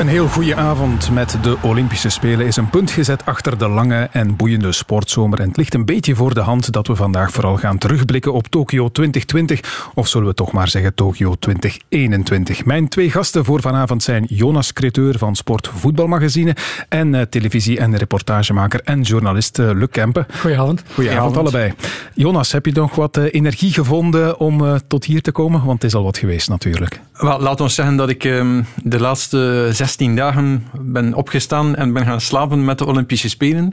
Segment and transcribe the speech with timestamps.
[0.00, 4.08] Een heel goede avond met de Olympische Spelen is een punt gezet achter de lange
[4.12, 5.40] en boeiende sportzomer.
[5.40, 8.46] En het ligt een beetje voor de hand dat we vandaag vooral gaan terugblikken op
[8.46, 9.90] Tokio 2020.
[9.94, 12.64] Of zullen we toch maar zeggen Tokio 2021.
[12.64, 16.56] Mijn twee gasten voor vanavond zijn Jonas Creteur van Sport Voetbalmagazine
[16.88, 20.26] en eh, televisie- en reportagemaker en journalist eh, Luc Kempen.
[20.38, 20.82] Goedenavond.
[20.94, 21.72] Goedenavond allebei.
[22.14, 25.64] Jonas, heb je nog wat eh, energie gevonden om tot hier te komen?
[25.64, 27.00] Want het is al wat geweest natuurlijk.
[27.12, 32.04] Wel, laat ons zeggen dat ik ehm, de laatste 16 dagen ben opgestaan en ben
[32.04, 33.72] gaan slapen met de Olympische Spelen.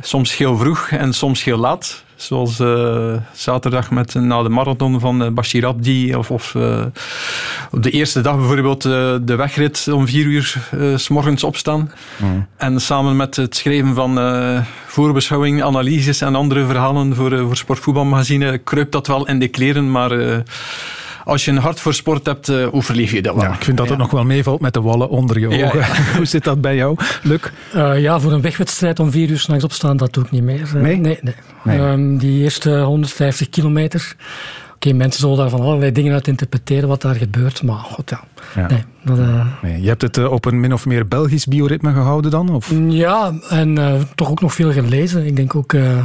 [0.00, 2.04] Soms heel vroeg en soms heel laat.
[2.16, 6.14] Zoals eh, zaterdag met, na de marathon van eh, Bashir Abdi.
[6.14, 6.84] Of, of eh,
[7.70, 11.92] op de eerste dag bijvoorbeeld de wegrit om vier uur s morgens opstaan.
[12.56, 14.18] En samen met het schrijven van
[14.86, 19.90] voorbeschouwing, analyses en andere verhalen voor, voor Sportvoetbalmagazine kruipt dat wel in de kleren.
[19.90, 20.42] Maar
[21.28, 23.44] als je een hart voor sport hebt, eh, overleef je dat wel.
[23.44, 25.84] Ja, ik vind dat het nog wel meevalt met de wallen onder je Ja, ogen.
[26.16, 27.40] Hoe zit dat bij jou, Luc?
[27.72, 30.62] Eh, ja, voor een wegwedstrijd om vier uur s'nachts opstaan, dat doe ik niet meer.
[30.62, 30.96] Eh, Nee?
[30.96, 31.34] Nee, nee.
[31.64, 31.78] Nee.
[31.78, 34.16] Ehm, die eerste 150 kilometer.
[34.74, 37.62] Oké, mensen zullen daar van allerlei dingen uit interpreteren wat daar gebeurt.
[37.62, 38.20] Maar god, ja.
[38.54, 38.66] Ja.
[38.68, 42.30] Nee, dat, eh, Nee, je hebt het op een min of meer Belgisch bioritme gehouden
[42.30, 42.50] dan?
[42.54, 42.72] Of?
[42.88, 45.26] ja, en eh, toch ook nog veel gelezen.
[45.26, 46.04] Ik denk ook eh,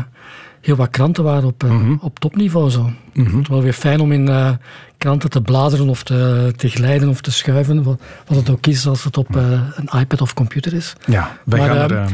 [0.64, 2.70] heel wat kranten waren op, eh, op topniveau.
[2.70, 2.92] Zo.
[3.14, 4.52] Het is wel weer fijn om in eh,
[4.98, 7.84] kranten te bladeren of te, te glijden of te schuiven.
[7.84, 10.94] Wat, wat het ook is als het op eh, een iPad of computer is.
[11.06, 11.98] Ja, wij Maar, gaan er...
[11.98, 12.12] ehm, eh,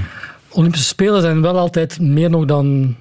[0.51, 2.95] Olympische Spelen zijn wel altijd meer nog dan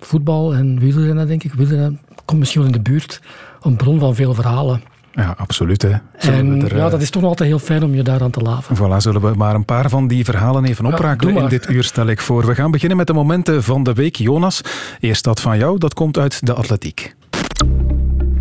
[0.00, 1.52] voetbal en wielrennen, denk ik.
[1.52, 3.20] Wielrennen komt misschien wel in de buurt.
[3.62, 4.82] Een bron van veel verhalen.
[5.22, 5.82] Ja, absoluut.
[5.82, 5.92] Hè.
[6.16, 8.40] En er, ja, eh, dat is toch nog altijd heel fijn om je daaraan te
[8.40, 8.76] laven.
[8.76, 12.06] Voilà, zullen we maar een paar van die verhalen even oprakelen in dit uur, stel
[12.06, 12.46] ik voor.
[12.46, 14.16] We gaan beginnen met de momenten van de week.
[14.16, 14.60] Jonas,
[15.00, 17.14] eerst dat van jou, dat komt uit de atletiek.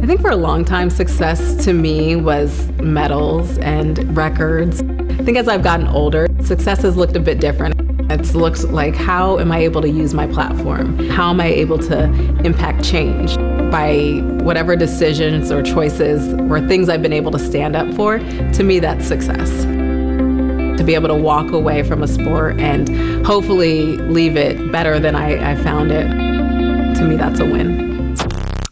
[0.03, 2.50] I think for a long time, success to me was
[2.84, 4.79] medals and records.
[5.19, 7.75] I think as I've gotten older, success has looked a bit different.
[8.09, 11.09] It's looked like how am I able to use my platform?
[11.09, 12.03] How am I able to
[12.44, 13.47] impact change?
[13.72, 18.63] By whatever decisions or choices or things I've been able to stand up for, to
[18.63, 19.50] me, that's success.
[20.78, 25.16] To be able to walk away from a sport and hopefully leave it better than
[25.16, 26.07] I, I found it,
[26.97, 27.87] to me, that's a win.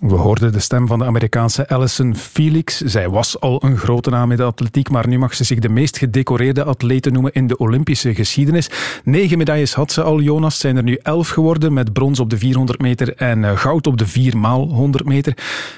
[0.08, 2.78] We hoorden de stem van de Amerikaanse Alison Felix.
[2.78, 5.70] Zij was al een grote naam in de atletiek, maar nu mag ze zich de
[5.70, 8.70] meest gedecoreerde atlete noemen in de Olympische geschiedenis.
[9.04, 10.60] Negen medailles had ze al, Jonas.
[10.60, 13.98] Zijn er nu elf geworden, met brons op de 400 meter en eh, goud op
[13.98, 15.38] de 4 maal 100 meter.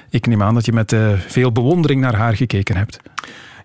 [0.09, 2.99] Ik neem aan dat je met eh, veel bewondering naar haar gekeken hebt.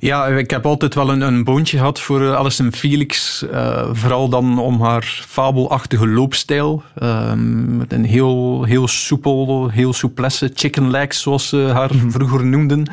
[0.02, 3.42] Ja, ik heb altijd wel een, een boontje gehad voor eh, Alison Felix.
[3.50, 6.82] eh, vooral dan om haar fabelachtige loopstijl.
[6.98, 12.86] Ehm, met een heel, heel soepel, heel souplesse chicken legs, zoals ze haar vroeger noemden.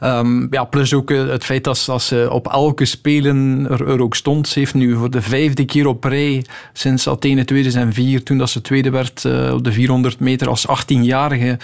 [0.00, 3.88] Ehm, ja, plus ook eh, het feit dat ze, als ze op elke spelen er,
[3.88, 4.48] er ook stond.
[4.48, 8.60] Ze heeft nu voor de vijfde keer op rij sinds Athene 2004, toen dat ze
[8.60, 11.58] tweede werd op de 400 meter als 18-jarige.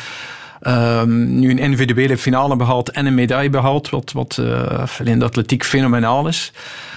[0.61, 5.25] Ehm, nu een individuele finale behaald en een medaille behaald, wat, wat eh, in de
[5.25, 6.53] atletiek fenomenaal is.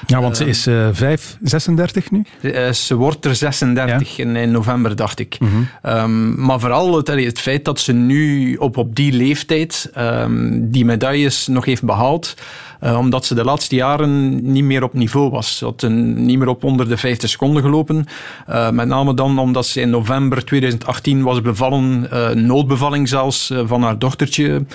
[0.06, 2.26] Ja, want ze is eh 5, 36 nu.
[2.42, 5.38] Eh, ze wordt er 36 in, in november, dacht ik.
[5.40, 5.52] Mhm.
[5.82, 10.86] Ehm, maar vooral het, het feit dat ze nu op, op die leeftijd ehm, die
[10.86, 12.36] medailles nog heeft behaald.
[12.84, 15.58] Eh, omdat ze de laatste jaren niet meer op niveau was.
[15.58, 18.06] Ze had een, niet meer op onder de 50 seconden gelopen.
[18.48, 23.84] Eh, met name dan omdat ze in november 2018 was bevallen, eh, noodbevalling zelfs, van
[23.84, 24.66] haar dochtertje.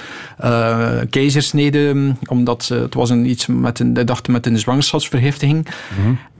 [1.11, 5.67] keizersnede, omdat ze, het was een, iets met een, dacht met een zwangerschapsvergiftiging.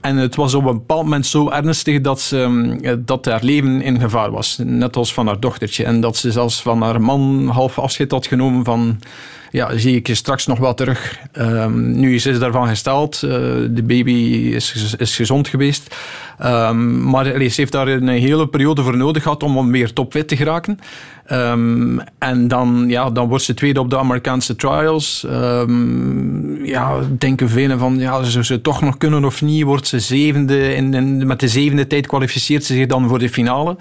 [0.01, 3.81] En het was op een bepaald moment zo ernstig dat, ze, eh, dat haar leven
[3.81, 4.57] in gevaar was.
[4.63, 5.83] Net als van haar dochtertje.
[5.83, 8.99] En dat ze zelfs van haar man half afscheid had genomen van...
[9.51, 11.19] Ja, zie ik je straks nog wel terug.
[11.31, 13.23] Ehm, nu is ze daarvan gesteld.
[13.23, 13.29] Eh,
[13.69, 14.11] de baby
[14.53, 15.95] is, is gezond geweest.
[16.37, 20.35] Ehm, maar ze heeft daar een hele periode voor nodig gehad om weer topfit te
[20.35, 20.79] geraken.
[21.25, 25.25] Ehm, en dan, ja, dan wordt ze tweede op de Amerikaanse trials.
[25.29, 29.63] Ehm, ja, denken velen van, ja, zou ze toch nog kunnen of niet?
[29.63, 33.29] Wordt ze zevende en, en met de zevende tijd kwalificeert ze zich dan voor de
[33.29, 33.77] finale.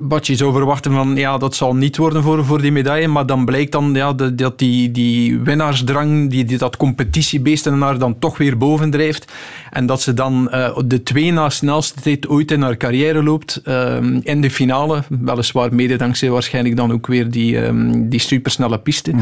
[0.00, 3.26] Wat je zou verwachten van, ja, dat zal niet worden voor, voor die medaille, maar
[3.26, 7.98] dan blijkt dan ja, dat, dat die, die winnaarsdrang, die, die, dat competitiebeest in haar
[7.98, 9.32] dan toch weer bovendrijft.
[9.70, 13.60] En dat ze dan eh, de twee na snelste tijd ooit in haar carrière loopt
[13.64, 15.02] ehm, in de finale.
[15.08, 19.12] Weliswaar mede dankzij waarschijnlijk dan ook weer die, ehm, die supersnelle piste.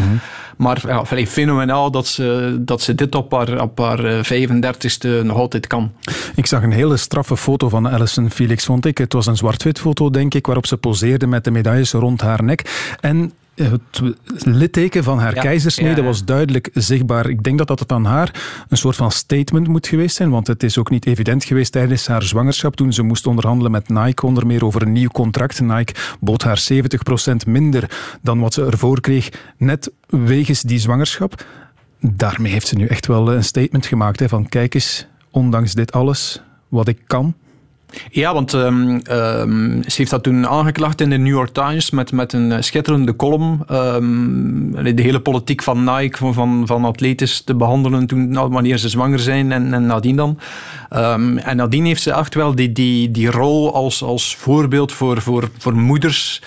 [0.56, 5.22] Maar ja, vrij fenomenaal dat ze, dat ze dit op haar, op haar eh, 35ste
[5.22, 5.92] nog altijd kan.
[6.34, 8.98] Ik zag een hele straffe foto van Alison Felix, vond ik.
[8.98, 10.41] Het was een zwart-wit foto, denk ik.
[10.42, 12.94] Blik waarop ze poseerde met de medailles rond haar nek.
[13.00, 14.02] En het
[14.44, 17.28] litteken van haar keizersnede was duidelijk zichtbaar.
[17.28, 20.46] Ik denk dat dat het aan haar een soort van statement moet geweest zijn, want
[20.46, 24.26] het is ook niet evident geweest tijdens haar zwangerschap toen ze moest onderhandelen met Nike
[24.26, 25.60] onder meer over een nieuw contract.
[25.60, 27.90] Nike bood haar 70% minder
[28.22, 31.44] dan wat ze ervoor kreeg, net wegens die zwangerschap.
[32.00, 35.92] Daarmee heeft ze nu echt wel een statement gemaakt hè, van kijk eens, ondanks dit
[35.92, 37.34] alles, wat ik kan,
[38.10, 42.12] ja, want um, um, ze heeft dat toen aangeklaagd in de New York Times met,
[42.12, 43.60] met een eh, schitterende column.
[43.70, 48.78] Um, de hele politiek van Nike, van, van, van atletes te behandelen toen, nou, wanneer
[48.78, 50.38] ze zwanger zijn en, en nadien dan.
[51.44, 55.50] en nadien heeft ze echt wel die, die, die rol als, als voorbeeld voor, voor,
[55.58, 56.42] voor moeders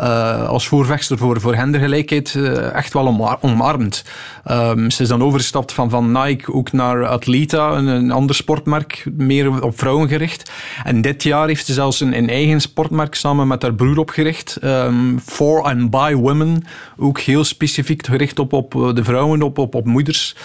[0.00, 4.04] uh, als voorvechter voor, voor gendergelijkheid uh, echt wel omarmd.
[4.50, 9.62] Um, ze is dan overgestapt van, van Nike ook naar Atleta, een, ander sportmerk, meer
[9.62, 10.50] op vrouwen gericht.
[10.84, 14.58] En dit jaar heeft ze zelfs een, een eigen sportmerk samen met haar broer opgericht,
[14.64, 16.64] um, For and By Women,
[16.96, 20.36] ook heel specifiek gericht op, op de vrouwen, op, op, op moeders.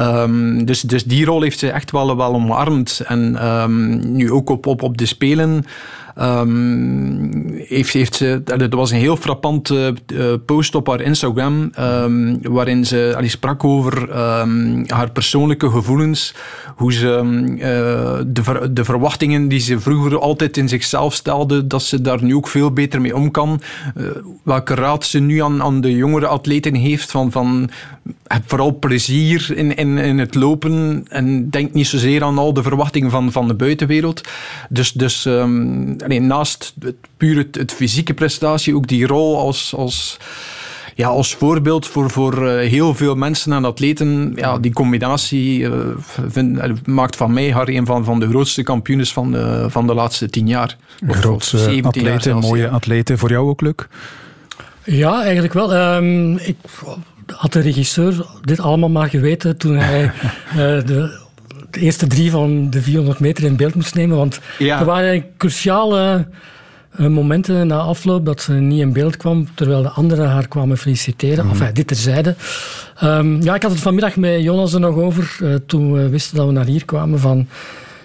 [0.00, 3.02] Um, dus, dus die rol heeft ze echt wel, wel omarmd.
[3.06, 3.36] En
[4.16, 5.64] nu ook op, op, op de Spelen
[6.20, 12.38] Um, heeft, heeft ze, dat was een heel frappante uh, post op haar Instagram, um,
[12.42, 14.02] waarin ze allee, sprak over
[14.40, 16.34] um, haar persoonlijke gevoelens,
[16.76, 17.22] hoe ze
[17.54, 22.34] uh, de, de verwachtingen die ze vroeger altijd in zichzelf stelde, dat ze daar nu
[22.34, 23.60] ook veel beter mee om kan.
[24.42, 27.70] Welke raad ze nu aan, aan de jongere atleten heeft van, van
[28.26, 33.10] heb vooral plezier in, in, het lopen en denk niet zozeer aan al de verwachtingen
[33.10, 34.20] van, van de buitenwereld.
[34.68, 35.26] Dus, dus
[36.08, 40.16] nee, naast het, puur het, het, fysieke prestatie, ook die rol als, als,
[40.94, 44.32] ja, als voorbeeld voor, voor uh, heel veel mensen en atleten.
[44.36, 45.72] Ja, die combinatie uh,
[46.28, 49.94] vind, maakt van mij haar een van, van de grootste kampioens van de, van de
[49.94, 50.76] laatste tien jaar.
[51.06, 53.18] Grootste atleten, mooie atleten.
[53.18, 53.74] Voor jou ook, Luc?
[54.84, 55.74] Ja, eigenlijk wel.
[55.74, 56.56] Um, ik
[57.26, 60.56] had de regisseur dit allemaal maar geweten toen hij uh,
[60.86, 61.26] de
[61.70, 64.16] de eerste drie van de 400 meter in beeld moest nemen.
[64.16, 66.26] Want er waren cruciale
[67.00, 70.78] uh, momenten na afloop dat ze niet in beeld kwam, terwijl de anderen haar kwamen
[70.78, 71.44] feliciteren.
[71.44, 71.50] Mm.
[71.50, 72.34] Enfin, dit terzijde.
[73.02, 76.36] Um, ja, ik had het vanmiddag met Jonas er nog over, uh, toen we wisten
[76.36, 77.20] dat we naar hier kwamen.
[77.20, 77.48] Van,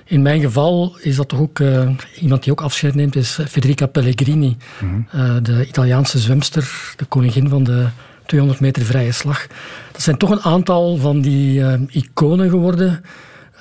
[0.05, 1.89] in mijn geval is dat toch ook uh,
[2.19, 5.05] iemand die ook afscheid neemt, is Federica Pellegrini, mm.
[5.43, 7.85] de Italiaanse zwemster, de koningin van de
[8.25, 9.47] 200 meter vrije slag.
[9.91, 13.03] Dat zijn toch een aantal van die iconen geworden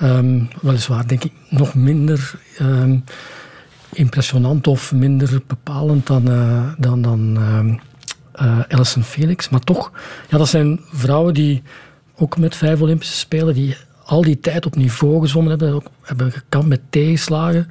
[0.02, 3.04] Um, weliswaar denk ik nog minder um,
[3.92, 7.38] impressionant of minder bepalend dan, uh, dan, dan
[8.42, 9.48] uh, Alison Felix.
[9.48, 9.92] Maar toch,
[10.28, 11.62] ja, dat zijn vrouwen die
[12.16, 16.68] ook met vijf Olympische Spelen, die al die tijd op niveau gezwommen hebben, hebben gekampt
[16.68, 17.70] met tegenslagen.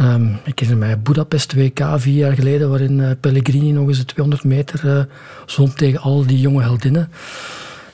[0.00, 4.04] Um, ik herinner mij Budapest WK vier jaar geleden, waarin uh, Pellegrini nog eens de
[4.04, 5.04] 200 meter uh,
[5.46, 7.10] zwom tegen al die jonge heldinnen.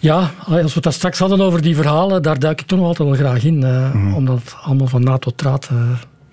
[0.03, 3.09] Ja, als we het straks hadden over die verhalen, daar duik ik toch nog altijd
[3.09, 3.63] wel graag in.
[3.63, 4.15] Uh, mm.
[4.15, 5.79] Om dat allemaal van na tot raad uh,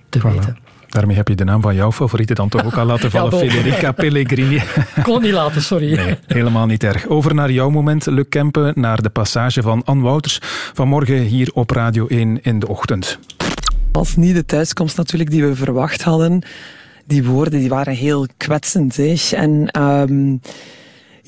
[0.10, 0.57] te weten.
[0.88, 3.51] Daarmee heb je de naam van jouw favoriete dan toch ook al laten vallen, ja,
[3.51, 4.62] Federica Pellegrini.
[5.04, 5.95] Kon niet laten, sorry.
[5.95, 7.07] Nee, helemaal niet erg.
[7.07, 10.39] Over naar jouw moment, Luc Kempen, naar de passage van Anne Wouters.
[10.74, 13.19] Vanmorgen hier op Radio 1 in de ochtend.
[13.92, 16.44] Was niet de thuiskomst natuurlijk die we verwacht hadden.
[17.06, 18.95] Die woorden die waren heel kwetsend.
[18.95, 19.15] Hè?
[19.36, 19.81] En...
[19.81, 20.41] Um,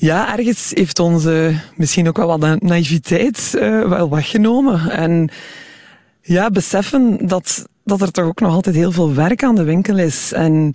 [0.02, 4.90] ja, ergens heeft onze misschien ook wel wat naïviteit uh, wel weggenomen.
[4.90, 5.28] En
[6.22, 9.98] ja, beseffen dat, dat er toch ook nog altijd heel veel werk aan de winkel
[9.98, 10.32] is.
[10.32, 10.74] En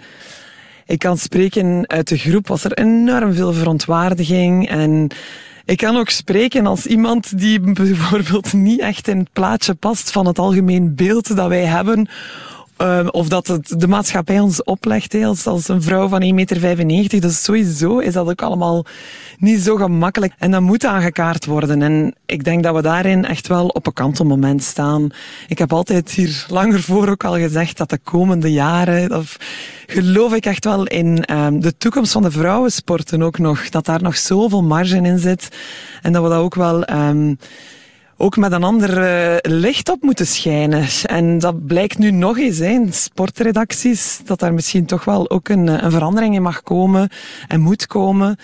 [0.85, 4.69] ik kan spreken uit de groep, was er enorm veel verontwaardiging.
[4.69, 5.07] En
[5.65, 10.25] ik kan ook spreken als iemand die bijvoorbeeld niet echt in het plaatje past van
[10.25, 12.09] het algemeen beeld dat wij hebben
[12.81, 17.21] uh, of dat het de maatschappij ons oplegt als, een vrouw van 1,95 meter.
[17.21, 18.85] Dus sowieso is dat ook allemaal
[19.39, 20.33] niet zo gemakkelijk.
[20.37, 21.81] En dat moet aangekaart worden.
[21.81, 25.09] En ik denk dat we daarin echt wel op een kantelmoment staan.
[25.47, 29.37] Ik heb altijd hier langer voor ook al gezegd dat de komende jaren, of
[29.87, 33.69] geloof ik echt wel in um, de toekomst van de vrouwensporten ook nog.
[33.69, 35.49] Dat daar nog zoveel marge in zit.
[36.01, 36.89] En dat we dat ook wel...
[36.89, 37.37] Um,
[38.17, 40.85] ook met een ander uh, licht op moeten schijnen.
[41.03, 45.67] En dat blijkt nu nog eens in sportredacties, dat daar misschien toch wel ook een,
[45.67, 47.09] een verandering in mag komen
[47.47, 48.37] en moet komen.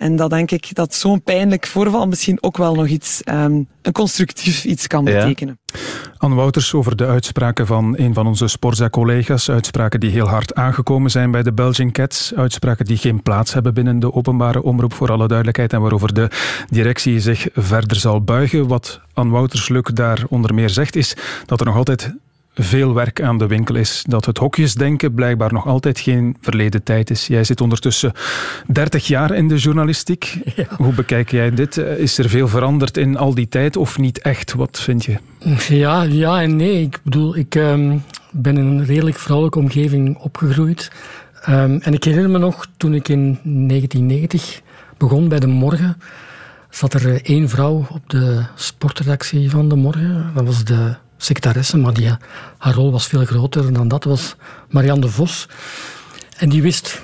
[0.00, 3.92] En dat denk ik dat zo'n pijnlijk voorval misschien ook wel nog iets, um, een
[3.92, 5.58] constructief iets kan betekenen.
[5.64, 5.78] Ja.
[6.16, 9.50] Anne Wouters over de uitspraken van een van onze Sporza-collega's.
[9.50, 12.34] Uitspraken die heel hard aangekomen zijn bij de Belgian Cats.
[12.34, 15.72] Uitspraken die geen plaats hebben binnen de openbare omroep, voor alle duidelijkheid.
[15.72, 16.28] En waarover de
[16.68, 18.68] directie zich verder zal buigen.
[18.68, 21.16] Wat Anne Wouters-Luk daar onder meer zegt, is
[21.46, 22.14] dat er nog altijd
[22.54, 24.04] veel werk aan de winkel is.
[24.08, 27.26] Dat het hokjesdenken blijkbaar nog altijd geen verleden tijd is.
[27.26, 28.12] Jij zit ondertussen
[28.66, 30.38] 30 jaar in de journalistiek.
[30.76, 31.76] Hoe bekijk jij dit?
[31.76, 34.54] Is er veel veranderd in al die tijd of niet echt?
[34.54, 35.16] Wat vind je?
[35.68, 36.82] Ja, ja en nee.
[36.82, 37.98] Ik bedoel, ik ehm,
[38.30, 40.90] ben in een redelijk vrouwelijke omgeving opgegroeid.
[41.42, 44.60] Ehm, en ik herinner me nog, toen ik in 1990
[44.98, 45.96] begon bij De Morgen,
[46.70, 50.30] zat er eh, één vrouw op de sportredactie van De Morgen.
[50.34, 52.10] Dat was de secretaresse, maar die,
[52.58, 54.04] haar rol was veel groter dan dat.
[54.04, 54.36] was
[54.68, 55.48] Marianne de Vos.
[56.36, 57.02] En die wist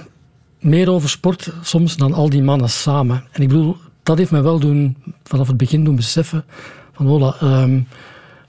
[0.61, 3.25] meer over sport soms dan al die mannen samen.
[3.33, 6.45] En ik bedoel, dat heeft mij wel doen, vanaf het begin doen beseffen
[6.93, 7.81] van, hola, ehm,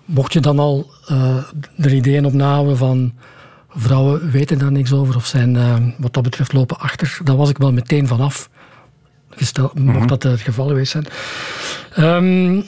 [0.05, 1.37] mocht je dan al uh,
[1.77, 3.13] er ideeën op nahouden van
[3.69, 7.49] vrouwen weten daar niks over of zijn uh, wat dat betreft lopen achter, daar was
[7.49, 8.49] ik wel meteen vanaf.
[9.29, 10.07] Gesteld, mocht mhm.
[10.07, 11.05] dat het geval geweest zijn.
[11.97, 12.65] Um,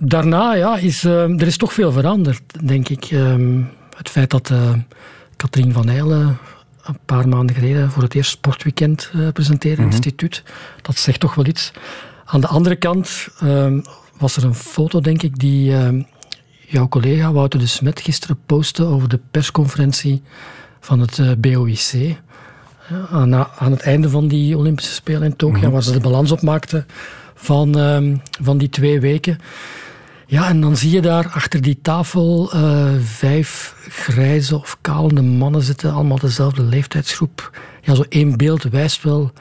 [0.00, 3.10] daarna ja, is uh, er is toch veel veranderd, denk ik.
[3.10, 4.72] Um, het feit dat uh,
[5.36, 6.38] Katrien van Eijlen
[6.84, 10.06] een paar maanden geleden voor het eerst sportweekend uh, presenteerde in het mhm.
[10.06, 10.42] instituut,
[10.82, 11.72] dat zegt toch wel iets.
[12.24, 13.82] Aan de andere kant um,
[14.18, 15.72] was er een foto, denk ik, die
[16.66, 20.22] jouw collega Wouter de Smet gisteren postte over de persconferentie
[20.80, 22.16] van het uh, BOIC.
[23.10, 26.30] Aan, aan, het einde van die Olympische Spelen in Tokio, mm waar ze de balans
[26.30, 26.86] opmaakten
[27.34, 27.74] van,
[28.42, 29.38] van die twee weken.
[30.30, 35.62] Ja, en dan zie je daar achter die tafel uh, vijf grijze of kalende mannen
[35.62, 37.58] zitten, allemaal dezelfde leeftijdsgroep.
[37.82, 39.32] Ja, zo één beeld wijst wel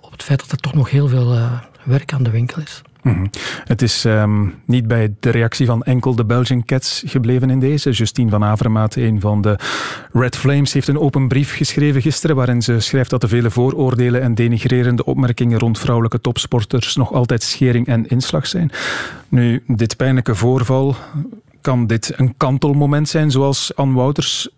[0.00, 1.52] op het feit dat er toch nog heel veel uh,
[1.84, 2.82] werk aan de winkel is.
[3.06, 3.26] Mhm.
[3.64, 7.90] Het is um, niet bij de reactie van enkel de Belgian Cats gebleven in deze.
[7.90, 9.58] Justine van Avermaat, een van de
[10.12, 14.22] Red Flames, heeft een open brief geschreven gisteren waarin ze schrijft dat de vele vooroordelen
[14.22, 18.70] en denigrerende opmerkingen rond vrouwelijke topsporters nog altijd schering en inslag zijn.
[19.28, 20.96] Nu, dit pijnlijke voorval,
[21.60, 24.48] kan dit een kantelmoment zijn zoals Anne Wouters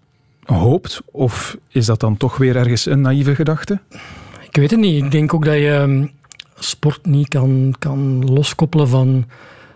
[0.44, 1.02] hoopt?
[1.10, 3.78] Of is dat dan toch weer ergens een naïeve gedachte?
[4.48, 5.04] Ik weet het niet.
[5.04, 6.06] Ik denk ook dat je ehm,
[6.58, 9.26] sport niet kan, kan loskoppelen van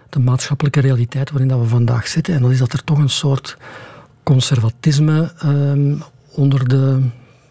[0.09, 2.35] de maatschappelijke realiteit waarin dat we vandaag zitten.
[2.35, 3.57] En dat is dat er toch een soort
[4.23, 5.95] conservatisme ehm,
[6.35, 7.01] onder, de,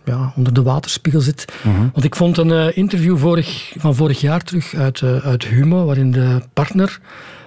[0.05, 1.53] ja, onder de waterspiegel zit.
[1.63, 1.79] Mhm.
[1.93, 5.85] Want ik vond een uh, interview vorig, van vorig jaar terug uit, uh, uit Humo,
[5.85, 7.00] waarin de partner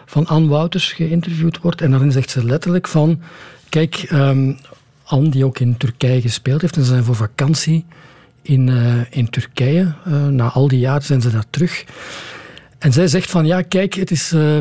[0.07, 1.81] van Anne Wouters geïnterviewd wordt.
[1.81, 3.21] En daarin zegt ze letterlijk van...
[3.69, 4.59] Kijk, um,
[5.05, 7.85] Anne, die ook in Turkije gespeeld heeft, en ze zijn voor vakantie
[8.45, 9.95] in, uh, in Turkije.
[10.09, 11.85] Uh, na al die jaren zijn ze daar terug.
[12.79, 14.57] En zij zegt van ja, kijk, het is uh,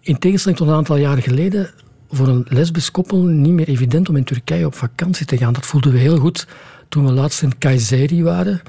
[0.00, 1.70] in tegenstelling tot een aantal jaren geleden
[2.10, 5.52] voor een lesbisch koppel niet meer evident om in Turkije op vakantie te gaan.
[5.52, 6.46] Dat voelden we heel goed
[6.88, 8.62] toen we laatst in Kayseri waren.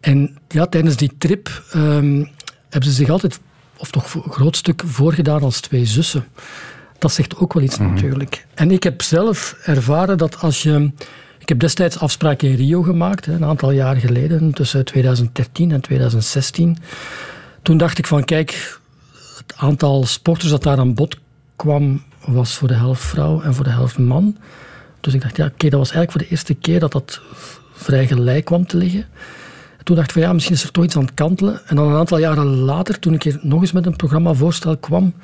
[0.00, 2.28] En ja, tijdens die trip um,
[2.68, 3.40] hebben ze zich altijd,
[3.76, 6.24] of toch een groot stuk, voorgedaan als twee zussen.
[6.98, 7.94] Dat zegt ook wel iets mm -hmm.
[7.94, 8.46] natuurlijk.
[8.54, 10.90] En ik heb zelf ervaren dat als je
[11.42, 16.76] ik heb destijds afspraken in Rio gemaakt, een aantal jaar geleden, tussen 2013 en 2016.
[17.62, 18.78] Toen dacht ik van, kijk,
[19.36, 21.18] het aantal sporters dat daar aan bod
[21.56, 24.36] kwam, was voor de helft vrouw en voor de helft man.
[25.00, 27.20] Dus ik dacht, ja, oké, dat was eigenlijk voor de eerste keer dat dat
[27.72, 29.06] vrij gelijk kwam te liggen.
[29.82, 31.60] toen dacht ik van, ja, misschien is er toch iets aan het kantelen.
[31.66, 35.14] En dan een aantal jaren later, toen ik hier nog eens met een programmavoorstel kwam,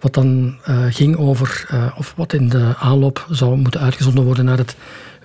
[0.00, 4.44] wat dan uh, ging over, uh, of wat in de aanloop zou moeten uitgezonden worden
[4.44, 4.76] naar het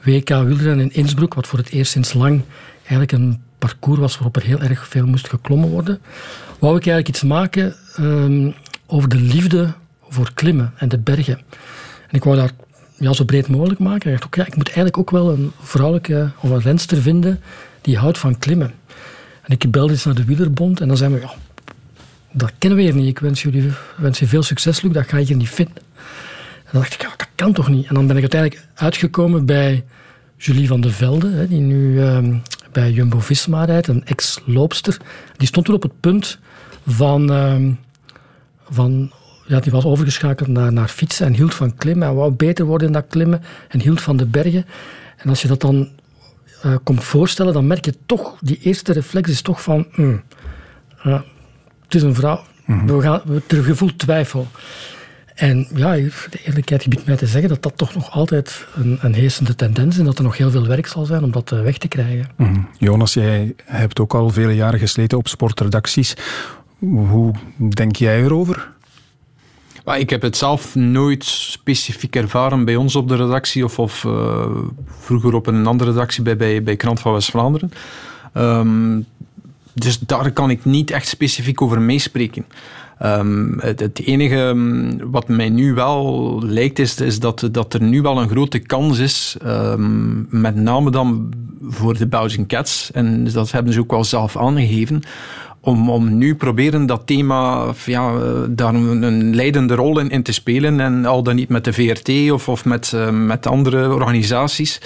[0.03, 2.41] WK wielrennen in Innsbruck, wat voor het eerst sinds lang
[2.77, 5.99] eigenlijk een parcours was waarop er heel erg veel moest geklommen worden,
[6.59, 8.53] wou ik eigenlijk iets maken um,
[8.85, 9.73] over de liefde
[10.09, 11.37] voor klimmen en de bergen.
[12.07, 12.53] En ik wou dat
[12.97, 14.11] ja, zo breed mogelijk maken.
[14.11, 17.41] Ik dacht ook, ja, ik moet eigenlijk ook wel een vrouwelijke of een renster vinden
[17.81, 18.73] die houdt van klimmen.
[19.41, 21.33] En ik belde eens naar de Wielerbond en dan zei we, ja,
[22.31, 23.07] dat kennen we hier niet.
[23.07, 25.83] Ik wens jullie wens je veel succes, Luc, dat ga je hier niet vinden.
[26.63, 27.87] En dan dacht ik, ja, kan toch niet?
[27.87, 29.83] En dan ben ik uiteindelijk uitgekomen bij
[30.37, 32.35] Julie van de Velde, die nu ehm,
[32.71, 34.97] bij Jumbo-Visma rijdt, een ex-loopster.
[35.37, 36.39] Die stond toen op het punt
[36.87, 37.31] van...
[37.31, 37.71] Ehm,
[38.69, 39.11] van
[39.47, 42.07] ja, die was overgeschakeld naar, naar fietsen en hield van klimmen.
[42.07, 44.65] En wou beter worden in dat klimmen en hield van de bergen.
[45.17, 45.89] En als je dat dan
[46.65, 49.87] uh, komt voorstellen, dan merk je toch, die eerste reflex is toch van...
[49.95, 50.21] Mm,
[51.05, 51.21] uh,
[51.83, 52.43] het is een vrouw.
[52.65, 52.87] Mm -hmm.
[52.87, 54.47] we, gaan, we, er gevoel twijfel.
[55.35, 59.13] En ja, de eerlijkheid biedt mij te zeggen dat dat toch nog altijd een, een
[59.13, 61.61] heersende tendens is en dat er nog heel veel werk zal zijn om dat eh,
[61.61, 62.29] weg te krijgen.
[62.37, 62.67] Mm.
[62.79, 66.13] Jonas, jij hebt ook al vele jaren gesleten op sportredacties.
[66.79, 68.71] Hoe denk jij erover?
[69.97, 74.45] ik heb het zelf nooit specifiek ervaren bij ons op de redactie of, of uh,
[74.99, 77.71] vroeger op een andere redactie bij, bij, bij Krant van West-Vlaanderen.
[78.33, 79.05] Um,
[79.73, 82.45] dus daar kan ik niet echt specifiek over meespreken.
[82.99, 88.01] Ehm, het, enige ehm, wat mij nu wel lijkt, is, is dat, dat er nu
[88.01, 91.33] wel een grote kans is, um, met name dan
[91.69, 95.01] voor de Belgian Cats, en dat hebben ze ook wel zelf aangegeven,
[95.59, 98.13] om, om nu proberen dat thema, ja,
[98.49, 102.31] daar een, leidende rol in, in, te spelen en al dan niet met de VRT
[102.31, 104.81] of, of met, uh, met andere organisaties.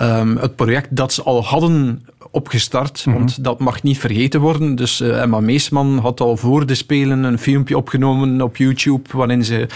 [0.00, 2.04] Um, het project dat ze al hadden
[2.34, 3.16] opgestart, mhm.
[3.16, 4.74] want dat mag niet vergeten worden.
[4.74, 9.44] Dus uh, Emma Meesman had al voor de Spelen een filmpje opgenomen op YouTube waarin
[9.44, 9.66] ze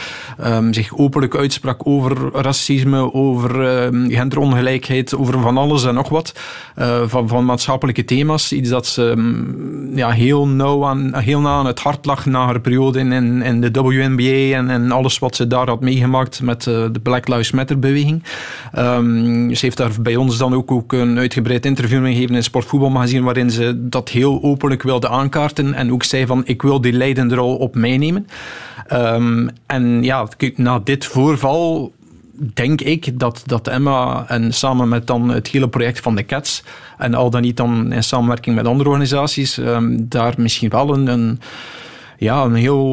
[0.44, 3.62] um, zich openlijk uitsprak over racisme, over
[3.92, 6.32] uh, genderongelijkheid, over van alles en nog wat.
[6.78, 8.52] Uh, van, van maatschappelijke thema's.
[8.52, 12.44] Iets dat ze um, ja, heel, nauw aan, heel na aan het hart lag na
[12.44, 16.42] haar periode in, in, in de WNBA en, en alles wat ze daar had meegemaakt
[16.42, 18.22] met de Black Lives Matter beweging.
[18.72, 23.50] Ze heeft daar bij ons dan ook, ook een uitgebreid interview gegeven in Sportvoetbalmagazine, waarin
[23.50, 27.56] ze dat heel openlijk wilde aankaarten en ook zei van ik wil die leidende rol
[27.56, 28.26] op mij nemen.
[28.92, 31.92] Um, en ja, na dit voorval
[32.54, 36.62] denk ik dat, dat Emma en samen met dan het hele project van de Cats
[36.98, 41.06] en al dan niet dan in samenwerking met andere organisaties um, daar misschien wel een,
[41.06, 41.40] een,
[42.18, 42.86] ja, een heel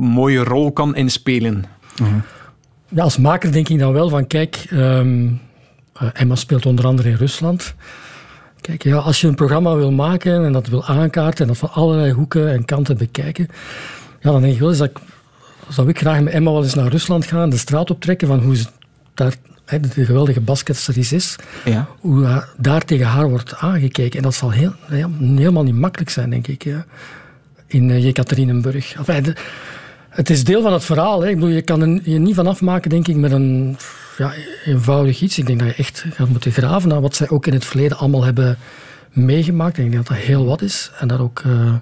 [0.00, 1.64] mooie rol kan inspelen.
[2.02, 2.22] Mm
[2.88, 5.40] Ja, als maker denk ik dan wel van kijk, um,
[6.02, 7.74] uh, Emma speelt onder andere in Rusland.
[8.62, 11.72] Kijk, ja, als je een programma wil maken en dat wil aankaarten en dat van
[11.72, 13.48] allerlei hoeken en kanten bekijken,
[14.20, 14.98] ja, dan denk ik wel eens dat ik,
[15.68, 18.56] zou ik graag met Emma wel eens naar Rusland gaan, de straat optrekken van hoe
[18.56, 18.66] ze
[19.14, 21.88] daar, de geweldige basketster is, ja.
[22.00, 24.16] hoe daar tegen haar wordt aangekeken.
[24.16, 26.84] En dat zal heel, helemaal niet makkelijk zijn, denk ik, ja,
[27.66, 28.94] in uh, Jekaterinenburg.
[28.94, 29.36] Enfin,
[30.08, 31.20] het is deel van het verhaal.
[31.22, 31.28] Hè.
[31.28, 33.76] Ik bedoel, je kan er je niet van afmaken, denk ik, met een
[34.18, 34.32] ja,
[34.64, 35.38] eenvoudig iets.
[35.38, 37.98] Ik denk dat je echt gaat moeten graven naar wat zij ook in het verleden
[37.98, 38.58] allemaal hebben
[39.10, 39.78] meegemaakt.
[39.78, 40.90] Ik denk dat dat heel wat is.
[40.98, 41.74] En daar ook uh,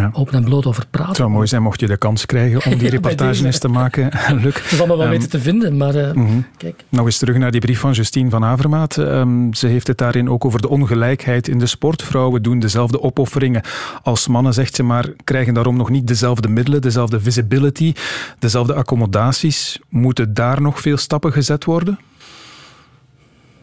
[0.00, 0.10] ja.
[0.12, 1.08] open en bloot over praten.
[1.08, 4.10] Het zou mooi zijn mocht je de kans krijgen om die reportage eens te maken,
[4.42, 4.54] Luc.
[4.54, 6.84] Dat is allemaal wel um, weten te vinden, maar uh, mm kijk.
[6.88, 8.96] Nog eens terug naar die brief van Justine van Avermaat.
[8.96, 12.02] Um, ze heeft het daarin ook over de ongelijkheid in de sport.
[12.02, 13.62] Vrouwen doen dezelfde opofferingen
[14.02, 17.92] als mannen, zegt ze, maar krijgen daarom nog niet dezelfde middelen, dezelfde visibility,
[18.38, 19.78] dezelfde accommodaties.
[19.88, 21.98] Moeten daar nog veel stappen gezet worden?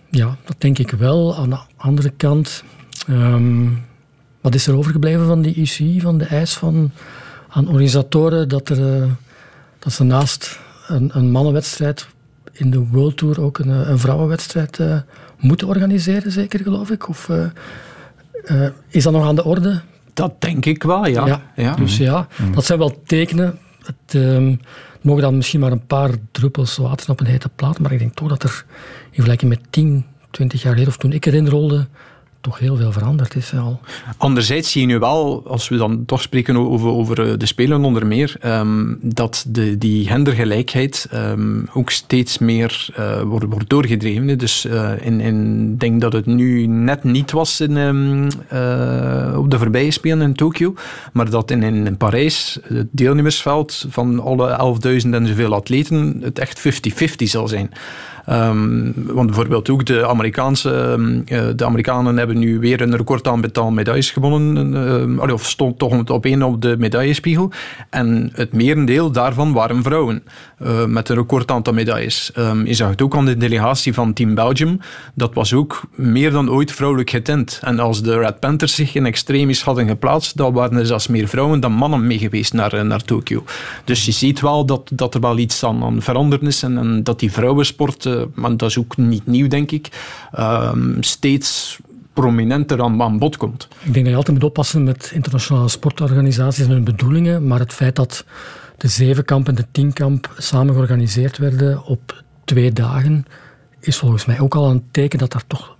[0.09, 1.35] Ja, dat denk ik wel.
[1.35, 2.63] Aan de andere kant...
[3.09, 3.89] Um,
[4.41, 6.91] wat is er overgebleven van die UCI, van de eis van,
[7.49, 9.09] aan organisatoren dat, er, eh,
[9.79, 12.07] dat ze naast een, een, mannenwedstrijd
[12.51, 14.97] in de World Tour ook een, eh, een vrouwenwedstrijd uh,
[15.37, 17.09] moeten organiseren, zeker geloof ik?
[17.09, 19.81] Of uh, is dat nog aan de orde?
[20.13, 21.25] Dat denk ik wel, ja.
[21.25, 21.75] ja, ja.
[21.75, 22.53] Dus ja, mm.
[22.53, 23.59] dat zijn wel tekenen.
[23.81, 24.59] Het um,
[25.01, 28.13] mogen dan misschien maar een paar druppels water op een hete plaat, maar ik denk
[28.13, 28.65] toch dat er
[29.05, 31.87] in vergelijking met 10, 20 jaar geleden, of toen ik erin rolde,
[32.41, 33.79] toch heel veel veranderd is al.
[34.17, 37.83] Anderzijds zie je nu wel, als we dan toch spreken over, over eh, de Spelen
[37.83, 44.37] onder meer, um, dat de, die gendergelijkheid um, ook steeds meer uh, wordt, wordt doorgedreven.
[44.37, 44.65] Dus
[44.99, 48.23] in, in, denk dat het nu net niet was in, um,
[49.35, 50.73] op de voorbije Spelen in Tokio,
[51.13, 56.59] maar dat in, in, Parijs het deelnemersveld van alle 11.000 en zoveel atleten het echt
[56.59, 57.71] 50-50 zal zijn.
[58.31, 61.23] Um, want bijvoorbeeld ook de Amerikaanse, um,
[61.55, 66.25] de Amerikanen hebben nu weer een record aantal medailles gewonnen, um, of stond toch op
[66.25, 67.51] één op de medaillespiegel.
[67.89, 70.23] En het merendeel daarvan waren vrouwen,
[70.61, 72.31] uh, met een record aantal medailles.
[72.65, 74.79] je zag het ook aan de delegatie van Team Belgium,
[75.13, 77.59] dat was ook meer dan ooit vrouwelijk getint.
[77.63, 81.27] En als de Red Panthers zich in extremis hadden geplaatst, dan waren er zelfs meer
[81.27, 83.43] vrouwen dan mannen mee geweest naar, eh, naar Tokio.
[83.85, 87.19] Dus je ziet wel dat, dat er wel iets aan, aan is en, en dat
[87.19, 89.89] die vrouwensport maar dat is ook niet nieuw, denk ik,
[90.31, 91.79] ehm, steeds
[92.13, 93.67] prominenter aan, aan bod komt.
[93.71, 97.73] Ik denk dat je altijd moet oppassen met internationale sportorganisaties en hun bedoelingen, maar het
[97.73, 98.25] feit dat
[98.77, 103.25] de zevenkamp en de tienkamp samen georganiseerd werden op twee dagen,
[103.79, 105.75] is volgens mij ook al een teken dat daar toch,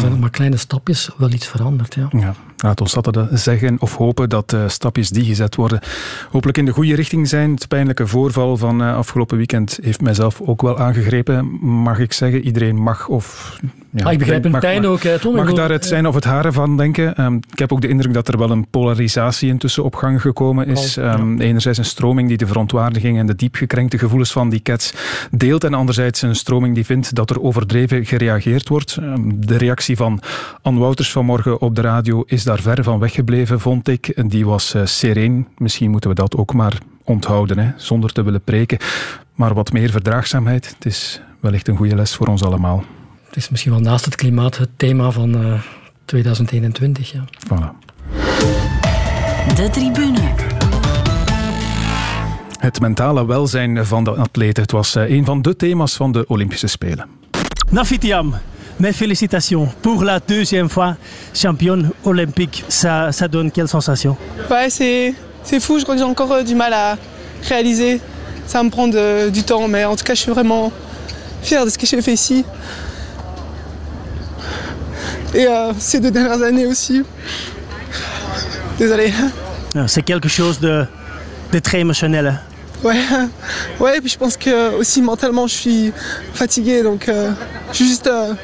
[0.00, 1.94] zijn het maar kleine stapjes, wel iets verandert.
[1.94, 2.08] Ja.
[2.10, 2.34] ja.
[2.56, 5.80] Laat ons dat zeggen of hopen dat uh, stapjes die gezet worden
[6.30, 7.50] hopelijk in de goede richting zijn.
[7.50, 11.58] Het pijnlijke voorval van uh, afgelopen weekend heeft mijzelf ook wel aangegrepen.
[11.82, 13.58] Mag ik zeggen, iedereen mag of...
[13.98, 15.34] Ja, ah, ik begrijp een pijn ook, hè, Tom.
[15.34, 17.24] Mag daar het zijn of het haren van denken.
[17.24, 20.66] Um, ik heb ook de indruk dat er wel een polarisatie intussen op gang gekomen
[20.66, 20.96] is.
[20.96, 24.94] Um, enerzijds een stroming die de verontwaardiging en de diep gekrenkte gevoelens van die cats
[25.30, 25.64] deelt.
[25.64, 28.96] En anderzijds een stroming die vindt dat er overdreven gereageerd wordt.
[28.96, 30.20] Um, de reactie van
[30.62, 34.08] Ann Wouters vanmorgen op de radio is daar ver van weggebleven, vond ik.
[34.08, 35.46] En die was uh, sereen.
[35.58, 38.78] Misschien moeten we dat ook maar onthouden, hè, zonder te willen preken.
[39.34, 42.84] Maar wat meer verdraagzaamheid, het is wellicht een goede les voor ons allemaal.
[43.36, 45.60] Het is misschien wel naast het klimaat het thema van uh,
[46.04, 47.12] 2021.
[47.12, 47.24] Ja.
[47.46, 47.70] Voilà.
[49.54, 50.20] De tribune.
[52.58, 54.62] Het mentale welzijn van de atleten.
[54.62, 57.06] Het was een van de thema's van de Olympische Spelen.
[57.70, 58.34] Nafitiam,
[58.76, 60.96] mes félicitations pour la deuxième fois
[61.32, 62.64] championne olympique.
[62.68, 64.16] Ça, ça donne quelle sensation
[64.50, 65.78] Ouais, c'est, c'est fou.
[65.78, 66.96] Je crois que j'ai encore du mal à
[67.48, 68.00] réaliser.
[68.46, 70.72] Ça me prendre du temps, mais en tout cas, je suis vraiment
[71.42, 72.44] fière de ce que j'ai fait ici.
[75.34, 77.02] Et euh, ces deux dernières années aussi.
[78.78, 79.12] Désolé.
[79.86, 80.86] C'est quelque chose de,
[81.52, 82.40] de très émotionnel.
[82.84, 83.00] Ouais,
[83.80, 85.92] ouais, et puis je pense que aussi mentalement je suis
[86.34, 87.30] fatiguée, donc euh,
[87.70, 88.34] je suis juste euh,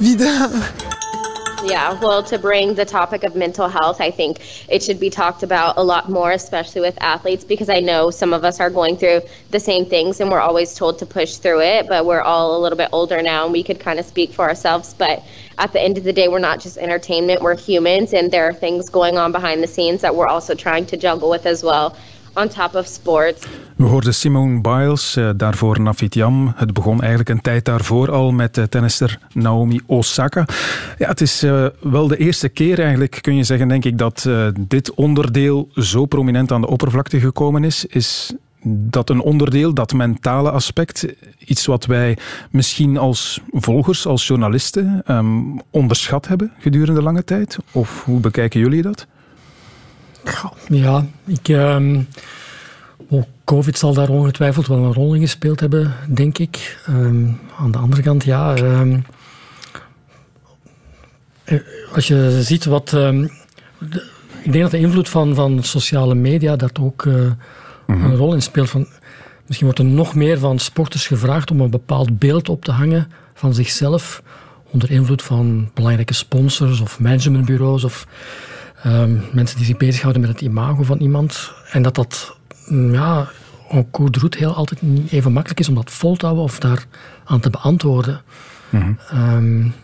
[0.00, 0.26] vide.
[1.68, 5.42] Yeah, well, to bring the topic of mental health, I think it should be talked
[5.42, 8.96] about a lot more, especially with athletes, because I know some of us are going
[8.96, 12.56] through the same things and we're always told to push through it, but we're all
[12.56, 14.94] a little bit older now and we could kind of speak for ourselves.
[14.94, 15.24] But
[15.58, 18.54] at the end of the day, we're not just entertainment, we're humans, and there are
[18.54, 21.96] things going on behind the scenes that we're also trying to juggle with as well.
[22.38, 23.46] On top of sports.
[23.76, 26.52] We hoorden Simone Biles, uh, daarvoor Nafit Yam.
[26.56, 30.44] Het begon eigenlijk een tijd daarvoor al met uh, tennister Naomi Osaka.
[30.98, 34.28] Ja, het is uh, wel de eerste keer eigenlijk, kun je zeggen, denk ik, dat
[34.58, 37.86] dit onderdeel zo prominent aan de oppervlakte gekomen is.
[37.86, 38.34] Is
[38.68, 41.06] dat een onderdeel, dat mentale aspect,
[41.38, 42.18] iets wat wij
[42.50, 47.56] misschien als volgers, als journalisten, um, onderschat hebben gedurende lange tijd?
[47.72, 49.06] Of hoe bekijken jullie dat?
[50.68, 51.48] Ja, ik.
[51.48, 52.08] Um,
[53.08, 56.78] oh, COVID zal daar ongetwijfeld wel een rol in gespeeld hebben, denk ik.
[56.88, 58.54] Um, aan de andere kant, ja.
[61.94, 62.88] als je ziet wat.
[62.88, 63.30] De,
[64.42, 67.04] ik denk dat de invloed van, van sociale media dat ook.
[67.04, 67.30] Uh,
[67.86, 68.70] een rol in speelt.
[68.70, 68.86] Van,
[69.46, 73.10] misschien wordt er nog meer van sporters gevraagd om een bepaald beeld op te hangen
[73.34, 74.22] van zichzelf
[74.70, 78.06] onder invloed van belangrijke sponsors of managementbureaus of
[78.86, 81.52] um, mensen die zich bezighouden met het imago van iemand.
[81.70, 82.36] En dat dat
[82.92, 83.28] ja,
[83.68, 86.44] en cours de route heel altijd niet even makkelijk is om dat vol te houden
[86.44, 86.86] of daar
[87.24, 88.20] aan te beantwoorden.
[88.70, 88.98] Mm-hmm.
[89.14, 89.74] Um,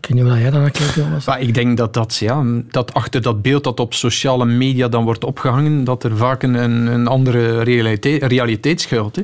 [0.00, 1.26] ik weet niet hoe jij daarnaar kijkt, Jonas.
[1.26, 5.04] Maar ik denk dat, dat, ja, dat achter dat beeld dat op sociale media dan
[5.04, 9.16] wordt opgehangen, dat er vaak een, een andere realiteit, realiteit schuilt.
[9.16, 9.22] Hè.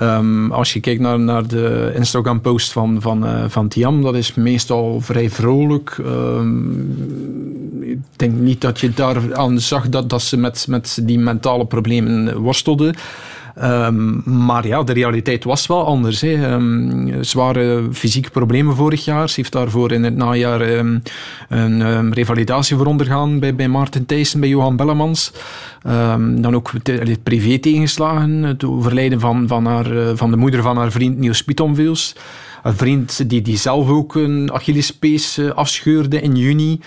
[0.00, 4.34] Um, als je kijkt naar, naar de Instagram-post van, van, uh, van Tiam, dat is
[4.34, 5.96] meestal vrij vrolijk.
[6.06, 11.18] Um, ik denk niet dat je daar aan zag dat, dat ze met, met die
[11.18, 12.94] mentale problemen worstelde.
[13.62, 16.20] Um, maar ja, de realiteit was wel anders.
[16.20, 16.52] Hè.
[16.52, 19.28] Um, zware fysieke problemen vorig jaar.
[19.28, 21.02] Ze heeft daarvoor in het najaar um,
[21.48, 25.32] een revalidatie voor ondergaan bij, bij Maarten Thijssen, bij Johan Bellemans.
[26.36, 28.42] dan ook het privé tegenslagen.
[28.42, 32.14] Het overlijden van, van, haar, eh, van de moeder van haar vriend Niels Pietonvils.
[32.62, 36.80] Een vriend die, die zelf ook een Achillespees eh, afscheurde in juni.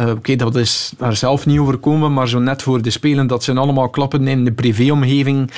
[0.00, 3.44] Uh, Oké, dat is haar zelf niet overkomen, maar zo net voor de Spelen, dat
[3.44, 5.50] zijn allemaal klappen in de privéomgeving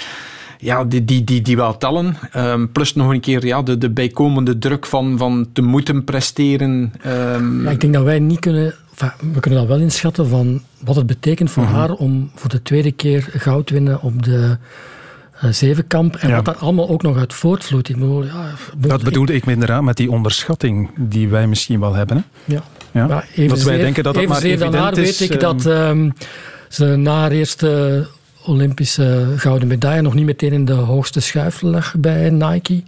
[0.60, 2.16] ja, die, die, die, die wel tellen.
[2.36, 6.92] Um, plus nog een keer ja, de, de bijkomende druk van, van te moeten presteren.
[7.06, 7.62] Um...
[7.64, 8.74] Ja, ik denk dat wij niet kunnen...
[9.32, 11.78] we kunnen dat wel inschatten van wat het betekent voor uh -huh.
[11.78, 14.56] haar om voor de tweede keer goud te winnen op de
[15.44, 16.16] uh, zevenkamp.
[16.16, 16.36] En ja.
[16.36, 17.88] wat daar allemaal ook nog uit voortvloeit.
[17.88, 22.16] Ik bedoel, ja, dat bedoelde ik inderdaad met die onderschatting die wij misschien wel hebben.
[22.16, 22.52] Hè?
[22.54, 22.62] Ja.
[22.92, 23.06] Ja?
[23.08, 25.18] ja even dat wij denken dat het maar evident haar is.
[25.18, 26.12] weet ik dat um,
[26.68, 28.06] ze na haar eerste
[28.44, 32.82] Olympische gouden medaille nog niet meteen in de hoogste schuif lag bij Nike.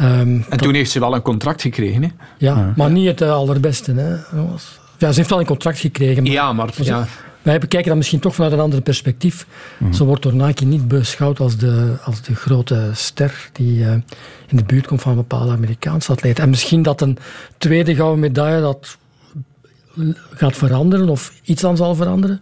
[0.00, 2.02] Um, en toen heeft ze wel een contract gekregen.
[2.02, 2.08] Hè?
[2.38, 2.72] Ja, ja.
[2.76, 3.92] maar niet het allerbeste.
[3.92, 4.10] Hè.
[4.98, 6.22] Ja, ze heeft wel een contract gekregen.
[6.22, 6.70] Maar, ja, maar...
[6.76, 7.06] Ja.
[7.42, 9.46] Wij bekijken dat misschien toch vanuit een ander perspectief.
[9.78, 9.92] Mm.
[9.92, 13.92] Ze wordt door Nike niet beschouwd als de, als de grote ster die uh,
[14.46, 16.38] in de buurt komt van een bepaalde Amerikaanse atleet.
[16.38, 17.18] En misschien dat een
[17.58, 18.98] tweede gouden medaille dat
[20.30, 22.40] gaat veranderen of iets aan zal veranderen.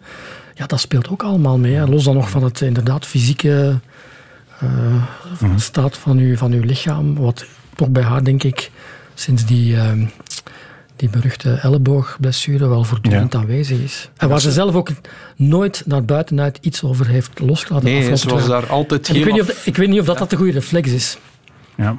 [0.58, 1.74] Ja, dat speelt ook allemaal mee.
[1.74, 1.86] Hè.
[1.86, 3.80] Los dan nog van het inderdaad fysieke
[4.62, 4.70] uh,
[5.40, 5.58] mm-hmm.
[5.58, 7.14] staat van uw, van uw lichaam.
[7.14, 7.44] Wat
[7.74, 8.70] toch bij haar, denk ik,
[9.14, 9.92] sinds die, uh,
[10.96, 13.38] die beruchte elleboogblessure wel voortdurend ja.
[13.38, 14.10] aanwezig is.
[14.16, 14.90] En waar ze zelf ook
[15.36, 17.88] nooit naar buitenuit iets over heeft losgelaten.
[17.88, 20.30] Nee, ze was daar altijd ik weet, niet of, ik weet niet of dat, dat
[20.30, 21.18] de goede reflex is.
[21.76, 21.96] Ja,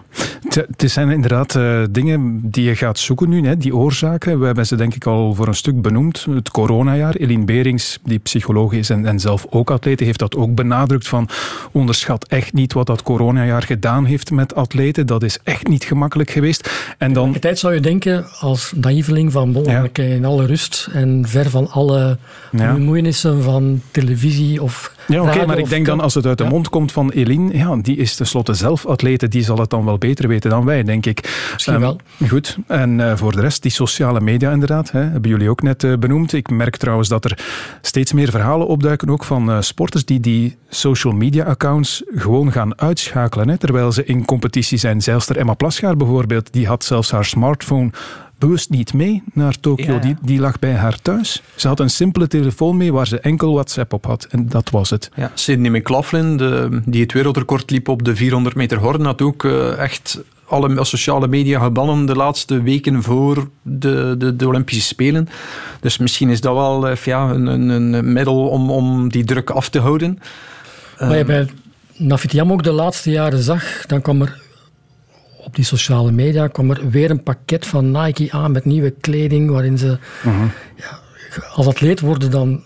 [0.55, 4.39] het zijn inderdaad uh, dingen die je gaat zoeken nu, hè, die oorzaken.
[4.39, 6.25] We hebben ze denk ik al voor een stuk benoemd.
[6.29, 7.15] Het coronajaar.
[7.15, 11.29] Eline Berings, die psycholoog is en, en zelf ook atleten, heeft dat ook benadrukt van
[11.71, 15.05] onderschat echt niet wat dat coronajaar gedaan heeft met atleten.
[15.05, 16.71] Dat is echt niet gemakkelijk geweest.
[16.97, 17.31] En dan...
[17.31, 19.87] De tijd zou je denken als naïveling van bon, ja.
[19.93, 22.17] in alle rust en ver van alle
[22.51, 22.73] ja.
[22.73, 26.43] bemoeienissen van televisie of ja, oké, okay, maar ik denk dan als het uit de
[26.43, 29.97] mond komt van Eline, ja, die is tenslotte zelf atlete, die zal het dan wel
[29.97, 31.49] beter weten dan wij, denk ik.
[31.53, 31.99] Misschien um, wel.
[32.27, 32.57] Goed.
[32.67, 35.97] En uh, voor de rest, die sociale media inderdaad, hè, hebben jullie ook net uh,
[35.97, 36.33] benoemd.
[36.33, 37.39] Ik merk trouwens dat er
[37.81, 42.79] steeds meer verhalen opduiken, ook van uh, sporters die die social media accounts gewoon gaan
[42.79, 45.01] uitschakelen, hè, terwijl ze in competitie zijn.
[45.01, 47.91] Zelfs Emma Plasgaard bijvoorbeeld, die had zelfs haar smartphone
[48.39, 49.93] bewust niet mee naar Tokio.
[49.93, 49.99] Ja.
[49.99, 51.41] Die, die lag bij haar thuis.
[51.55, 54.27] Ze had een simpele telefoon mee waar ze enkel WhatsApp op had.
[54.29, 55.09] En dat was het.
[55.15, 59.43] Ja, Sidney McLaughlin, de, die het wereldrecord liep op de 400 meter horden, had ook
[59.43, 65.29] uh, echt alle sociale media gebannen de laatste weken voor de, de, de Olympische Spelen.
[65.79, 69.49] Dus misschien is dat wel uh, ja, een, een, een, middel om, om die druk
[69.49, 70.19] af te houden.
[70.97, 71.47] Wat je bij
[71.95, 74.41] Nafitiam ook de laatste jaren zag, dan kwam er
[75.45, 79.49] op die sociale media kwam er weer een pakket van Nike aan met nieuwe kleding,
[79.49, 79.97] waarin ze...
[80.21, 80.33] -huh.
[80.75, 80.99] ja,
[81.53, 82.63] als atleet worden dan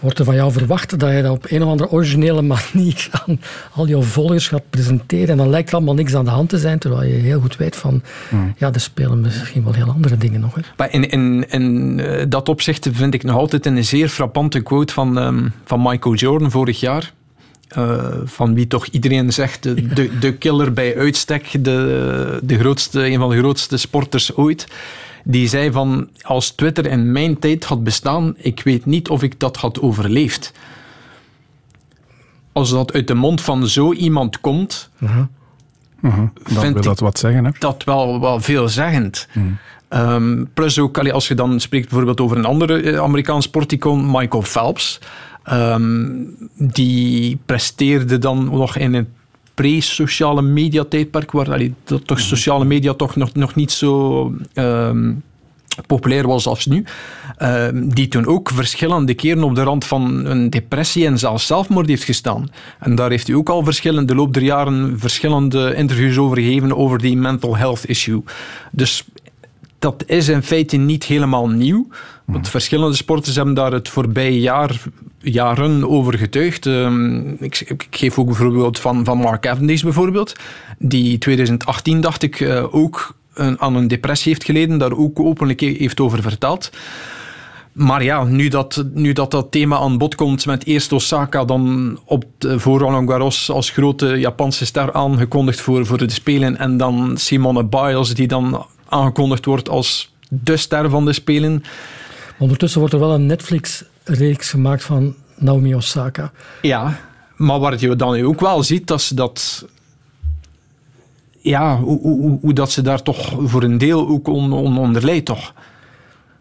[0.00, 3.40] wordt er van jou verwacht dat je dat op een of andere originele manier aan
[3.72, 5.28] al jouw volgers gaat presenteren.
[5.28, 7.56] En dan lijkt er allemaal niks aan de hand te zijn, terwijl je heel goed
[7.56, 8.54] weet van, mm.
[8.56, 10.54] ja, er spelen misschien wel heel andere dingen nog.
[10.54, 10.60] Hè.
[10.76, 14.92] Maar in, in, in uh, dat opzicht vind ik nog altijd een zeer frappante quote
[14.92, 17.12] van, um, van Michael Jordan vorig jaar.
[17.78, 23.06] Uh, van wie toch iedereen zegt de, de, de killer bij uitstek, de, de grootste,
[23.06, 24.66] een van de grootste sporters ooit.
[25.24, 29.40] Die zei van, als Twitter in mijn tijd had bestaan, ik weet niet of ik
[29.40, 30.52] dat had overleefd.
[32.52, 35.24] Als dat uit de mond van zo iemand komt, uh -huh.
[36.00, 36.28] Uh -huh.
[36.52, 37.44] Dan vind wil dat wat zeggen.
[37.44, 37.50] Hè?
[37.58, 39.28] Dat wel, wel veelzeggend.
[39.88, 45.00] Um, plus ook, als je dan spreekt bijvoorbeeld over een andere Amerikaans sporticoon, Michael Phelps.
[45.52, 49.08] Um, die presteerde dan nog in een
[49.54, 55.22] pre-sociale media tijdperk, waar allee, dat toch sociale media toch nog, nog niet zo um,
[55.86, 56.84] populair was als nu.
[57.42, 61.88] Um, die toen ook verschillende keren op de rand van een depressie en zelfs zelfmoord
[61.88, 62.50] heeft gestaan.
[62.78, 66.76] En daar heeft hij ook al verschillende, de loop der jaren verschillende interviews over gegeven
[66.76, 68.22] over die mental health issue.
[68.72, 69.04] Dus
[69.78, 71.88] dat is in feite niet helemaal nieuw.
[72.26, 74.82] Want verschillende sporters hebben daar het voorbije jaar,
[75.18, 76.66] jaren over getuigd.
[76.66, 80.32] Um, ik, geef ook bijvoorbeeld van, van Mark Cavendish bijvoorbeeld.
[80.78, 84.78] Die 2018, dacht ik, uh, ook een, aan een depressie heeft geleden.
[84.78, 86.70] Daar ook openlijk heeft over verteld.
[87.72, 91.98] Maar ja, nu dat, nu dat dat thema aan bod komt met eerst Osaka, dan
[92.04, 96.58] op de, voor Roland Garros als grote Japanse ster aangekondigd voor, voor de Spelen.
[96.58, 101.62] En dan Simone Biles, die dan aangekondigd wordt als de ster van de Spelen.
[102.38, 106.32] Ondertussen wordt er wel een Netflix-reeks gemaakt van Naomi Osaka.
[106.62, 106.98] Ja,
[107.36, 109.66] maar wat je dan ook wel ziet, dat ze dat...
[111.38, 115.04] Ja, hoe, hoe, hoe dat ze daar toch voor een deel ook on, on, onder
[115.04, 115.52] leidt, toch?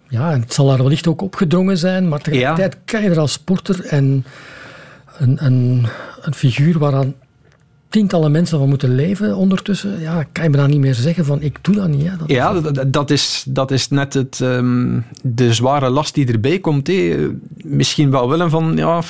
[0.07, 2.79] Ja, het zal daar wellicht ook opgedrongen zijn, maar tegelijkertijd ja.
[2.85, 4.25] kan je er als sporter en
[5.17, 5.87] een, een,
[6.21, 7.13] een figuur waaraan
[7.95, 11.41] tientallen mensen van moeten leven ondertussen, ja, kan je me dan niet meer zeggen van
[11.41, 12.09] ik doe dat niet.
[12.09, 12.17] Hè.
[12.17, 16.59] Dat ja, dat, dat, is, dat is net het, um, de zware last die erbij
[16.59, 16.87] komt.
[16.87, 17.29] Hé.
[17.63, 19.01] Misschien wel willen van, ja,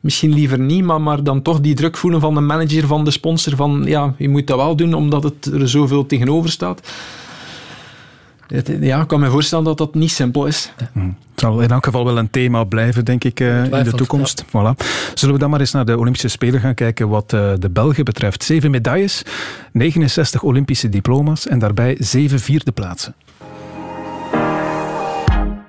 [0.00, 3.10] misschien liever niet, maar, maar dan toch die druk voelen van de manager, van de
[3.10, 6.80] sponsor, van ja, je moet dat wel doen omdat het er zoveel tegenover staat.
[8.80, 10.72] Ja, ik kan me voorstellen dat dat niet simpel is.
[10.92, 11.00] Hm.
[11.00, 14.44] Het zal in elk geval wel een thema blijven, denk ik, uh, in de toekomst.
[14.52, 14.74] Ja.
[14.74, 14.86] Voilà.
[15.14, 18.04] Zullen we dan maar eens naar de Olympische Spelen gaan kijken wat uh, de Belgen
[18.04, 18.44] betreft.
[18.44, 19.22] Zeven medailles,
[19.72, 23.14] 69 Olympische diploma's en daarbij zeven vierde plaatsen.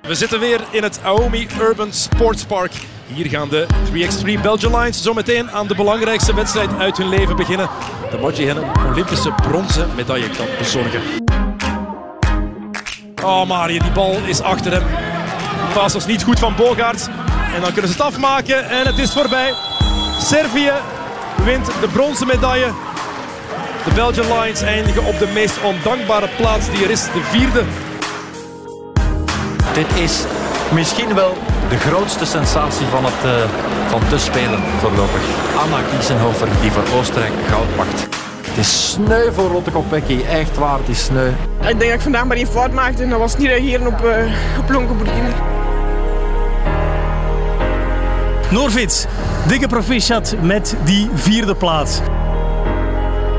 [0.02, 2.72] We zitten weer in het Aomi Urban Sports Park.
[3.06, 7.68] Hier gaan de 3x3 Belgian Lions zometeen aan de belangrijkste wedstrijd uit hun leven beginnen.
[8.10, 11.00] De hen een Olympische bronzen medaille kan bezorgen.
[13.24, 14.82] Oh, Marie, die bal is achter hem.
[15.74, 17.06] Paas was niet goed van Bogaerts.
[17.54, 19.54] En dan kunnen ze het afmaken en het is voorbij.
[20.20, 20.72] Servië
[21.44, 22.72] wint de bronzen medaille.
[23.84, 27.62] De Belgian Lions eindigen op de meest ondankbare plaats die er is, de vierde.
[29.74, 30.24] Dit is
[30.72, 31.36] misschien wel
[31.68, 33.32] de grootste sensatie van het uh,
[33.88, 35.22] van te spelen voorlopig.
[35.56, 38.19] Anna Kiesenhofer die voor Oostenrijk goud pakt.
[38.50, 41.28] Het is sneu voor Lotte Kopecky, echt waar, het is sneu.
[41.28, 44.04] Ik denk dat ik vandaag maar één fout maakte en dat was niet reageren op,
[44.04, 44.70] uh, op.
[48.50, 49.04] Norvits,
[49.46, 51.98] dikke proficiat met die vierde plaats.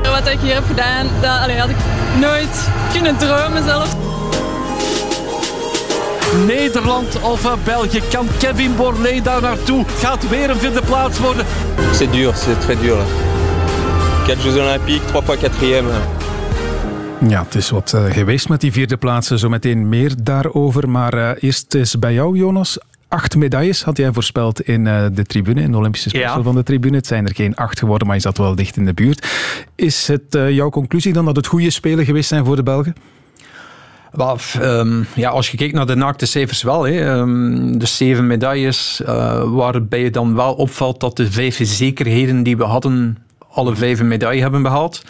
[0.02, 1.76] Wat ik hier heb gedaan, dat allee, had ik
[2.20, 3.96] nooit kunnen dromen zelf.
[6.46, 8.02] Nederland of België.
[8.10, 9.78] Kan Kevin Borlée daar naartoe?
[9.78, 11.46] Het gaat weer een vierde plaats worden.
[11.92, 12.96] C'est dur, c'est très dur.
[14.24, 15.88] 4 Jeux Olympiques, 3 fois quatrième.
[17.28, 19.38] Ja, het is wat uh, geweest met die vierde plaatsen.
[19.38, 20.88] Zometeen meer daarover.
[20.88, 22.78] Maar uh, eerst is bij jou, Jonas.
[23.08, 26.62] acht medailles had jij voorspeld in uh, de tribune, in de Olympische Spelen van de
[26.62, 26.96] tribune.
[26.96, 29.26] Het zijn er geen acht geworden, maar je zat wel dicht in de buurt.
[29.74, 32.94] Is het uh, jouw conclusie dan dat het goede spelen geweest zijn voor de Belgen?
[34.12, 36.82] Well, um, ja, als je kijkt naar de naakte cijfers wel.
[36.82, 37.18] Hè.
[37.18, 42.56] Um, de zeven medailles, uh, waarbij je dan wel opvalt dat de vijf zekerheden die
[42.56, 43.16] we hadden
[43.52, 45.02] alle vijf een medaille hebben behaald.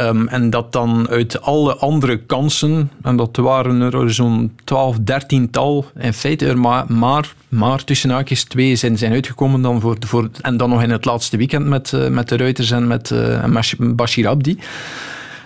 [0.00, 5.50] Um, en dat dan uit alle andere kansen, en dat waren er zo'n 12, 13
[5.50, 9.96] tal, in feite er maar, maar, maar tussen haakjes twee zijn, zijn uitgekomen dan voor,
[10.06, 13.10] voor, en dan nog in het laatste weekend met, uh, met de Ruiters en met
[13.10, 14.58] uh, Bashir Abdi.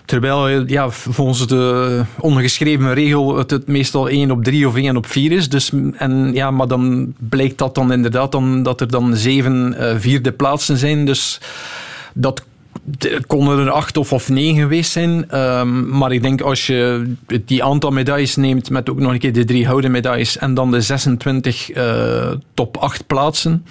[0.05, 5.33] Terwijl ja, volgens de ongeschreven regel het, meestal 1 op 3 of 1 op 4
[5.33, 5.49] is.
[5.49, 10.33] Dus, en, ja, maar dan blijkt dat dan inderdaad dan, dat er dan zeven vierde
[10.33, 11.05] plaatsen zijn.
[11.05, 11.41] Dus
[12.21, 12.45] dat
[13.27, 15.39] konden er acht of, of negen geweest zijn.
[15.39, 17.13] Um, maar ik denk als je
[17.45, 20.71] die aantal medailles neemt met ook nog een keer de drie houden medailles en dan
[20.71, 23.67] de 26 uh, top 8 plaatsen,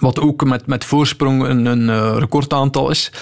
[0.00, 3.12] wat ook met, met voorsprong een, een uh, recordaantal is,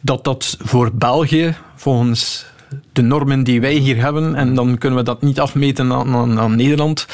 [0.00, 2.46] dat dat voor België volgens
[2.92, 6.56] de normen die wij hier hebben, en dan kunnen we dat niet afmeten aan, aan
[6.56, 7.06] Nederland,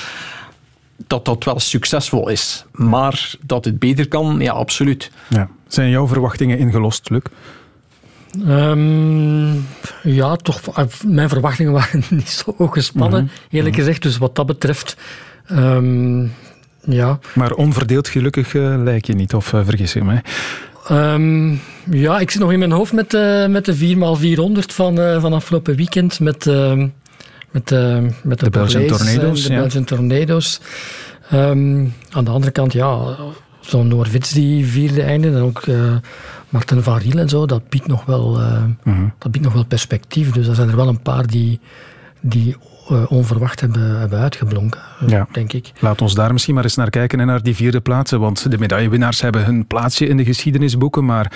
[1.07, 2.65] dat dat wel succesvol is.
[2.73, 5.11] Maar dat het beter kan, ja, absoluut.
[5.29, 5.49] Ja.
[5.69, 7.23] Zijn jouw verwachtingen ingelost, Luc?
[8.47, 9.67] Um,
[10.03, 10.61] ja, toch.
[11.05, 13.37] Mijn verwachtingen waren niet zo gespannen, mm -hmm.
[13.51, 13.75] eerlijk mm -hmm.
[13.75, 14.03] gezegd.
[14.03, 14.97] Dus wat dat betreft.
[15.51, 16.33] Um,
[16.85, 17.19] ja.
[17.35, 20.23] Maar onverdeeld gelukkig uh, lijk je niet, of uh, vergis je mij?
[20.91, 21.61] Um,
[21.91, 25.77] ja, ik zit nog in mijn hoofd met, uh, met de 4x400 van, van afgelopen
[25.77, 26.21] weekend.
[26.21, 26.45] Met,
[27.51, 27.71] met,
[28.23, 29.43] met de, de Belgian Tornado's.
[29.43, 29.59] De ja.
[29.61, 30.61] Belgian Tornado's.
[31.33, 33.17] Um, aan de andere kant, ja,
[33.61, 35.97] zo'n Noorwits die vierde einde, en ook uh,
[36.49, 39.13] Martin van Riel en zo, dat biedt, nog wel, uh, mm -hmm.
[39.19, 40.31] dat biedt nog wel perspectief.
[40.31, 41.61] Dus er zijn er wel een paar die,
[42.21, 42.57] die
[43.09, 45.27] onverwacht hebben, hebben uitgeblonken, ja.
[45.33, 45.73] denk ik.
[45.81, 48.59] Laat ons daar misschien maar eens naar kijken en naar die vierde plaatsen, want de
[48.59, 51.33] medaillewinnaars hebben hun plaatsje in de geschiedenisboeken, maar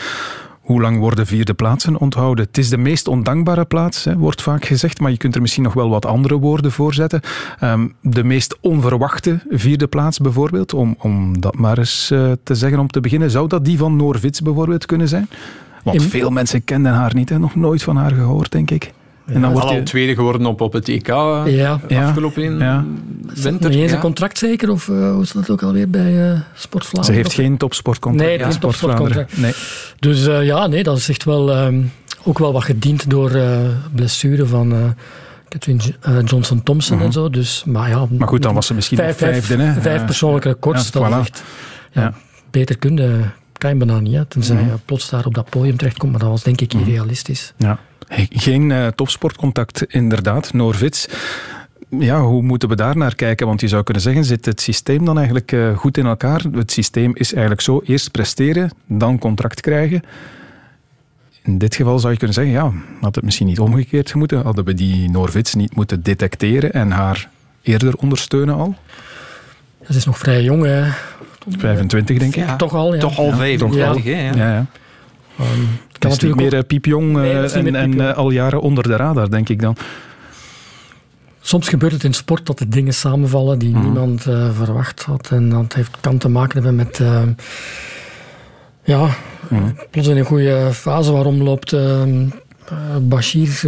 [0.64, 2.44] hoe lang worden vierde plaatsen onthouden?
[2.44, 5.62] Het is de meest ondankbare plaats, hè, wordt vaak gezegd, maar je kunt er misschien
[5.62, 7.20] nog wel wat andere woorden voor zetten.
[7.62, 12.78] Um, de meest onverwachte vierde plaats bijvoorbeeld, om, om dat maar eens uh, te zeggen
[12.78, 13.30] om te beginnen.
[13.30, 15.28] Zou dat die van Noor Wits bijvoorbeeld kunnen zijn?
[15.82, 16.08] Want In...
[16.08, 18.92] veel mensen kenden haar niet, hè, nog nooit van haar gehoord, denk ik.
[19.26, 21.80] En dan wordt je tweede geworden op, op het EK ja.
[21.88, 22.84] afgelopen ja.
[23.34, 23.70] winter.
[23.70, 24.70] Niet eens een contract zeker?
[24.70, 27.04] Of uh, hoe is dat ook alweer bij uh, Sport Vlaanderen?
[27.04, 28.30] Ze heeft geen topsportcontract.
[28.30, 29.38] Nee, geen topsportcontract.
[29.38, 29.52] Nee.
[29.98, 31.92] Dus uh, ja, nee, dat is echt wel um,
[32.24, 33.38] ook wel wat gediend door
[33.94, 34.94] blessure van...
[35.48, 37.06] Catherine Johnson Thompson Mhm.
[37.06, 37.30] en zo.
[37.30, 39.56] Dus, maar, ja, maar goed, dan was ze misschien vijf, vijfde.
[39.56, 39.80] Hè?
[39.80, 40.90] Vijf persoonlijke records.
[40.92, 41.20] Ja, dat voilà.
[41.20, 41.42] echt,
[41.92, 42.14] ja,
[42.50, 42.96] Beter kun
[43.70, 44.14] je bijna niet.
[44.14, 44.74] Hè, tenzij Mhm.
[44.84, 46.10] plots daar op dat podium terechtkomt.
[46.12, 47.52] Maar dat was denk ik irrealistisch.
[47.56, 47.78] Ja.
[48.30, 50.52] Geen uh, topsportcontact, inderdaad.
[50.52, 51.08] Noorvits.
[51.98, 53.46] Ja, hoe moeten we daar naar kijken?
[53.46, 56.42] Want je zou kunnen zeggen, zit het systeem dan eigenlijk uh, goed in elkaar?
[56.52, 60.02] Het systeem is eigenlijk zo, eerst presteren, dan contract krijgen.
[61.42, 64.42] In dit geval zou je kunnen zeggen, ja, had het misschien niet omgekeerd moeten?
[64.42, 67.28] Hadden we die Noorvits niet moeten detecteren en haar
[67.62, 68.74] eerder ondersteunen al?
[69.86, 70.88] Dat is nog vrij jong, hè.
[71.48, 72.46] 25, denk ik.
[72.46, 73.00] Ja, toch al, ja.
[73.00, 74.10] Toch al 25, ja.
[74.10, 74.30] hè?
[74.30, 74.66] Ja, ja.
[75.40, 78.96] Um, kan is niet meer piepjong nee, en, meer en uh, al jaren onder de
[78.96, 79.76] radar, denk ik dan.
[81.40, 83.78] Soms gebeurt het in sport dat er dingen samenvallen die Mhm.
[83.78, 83.84] mm.
[83.84, 85.30] niemand uh, verwacht had.
[85.30, 86.98] En dat heeft, kan te maken hebben met...
[86.98, 87.22] Uh,
[88.82, 89.08] ja,
[89.48, 89.76] mm.
[89.90, 91.12] plots in een goede fase.
[91.12, 92.02] Waarom loopt uh,
[93.00, 93.66] Bashir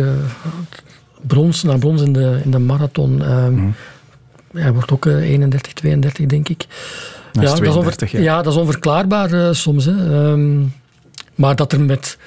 [1.27, 3.23] brons naar brons in de, in de marathon?
[3.51, 3.75] Mm.
[4.53, 6.67] Hij wordt ook 31, 32, denk ik.
[7.41, 8.21] Dat ja, 32, dat is ja.
[8.21, 9.85] ja, dat is onverklaarbaar soms.
[9.85, 10.31] Hè.
[10.31, 10.73] Um,
[11.35, 12.19] maar dat er met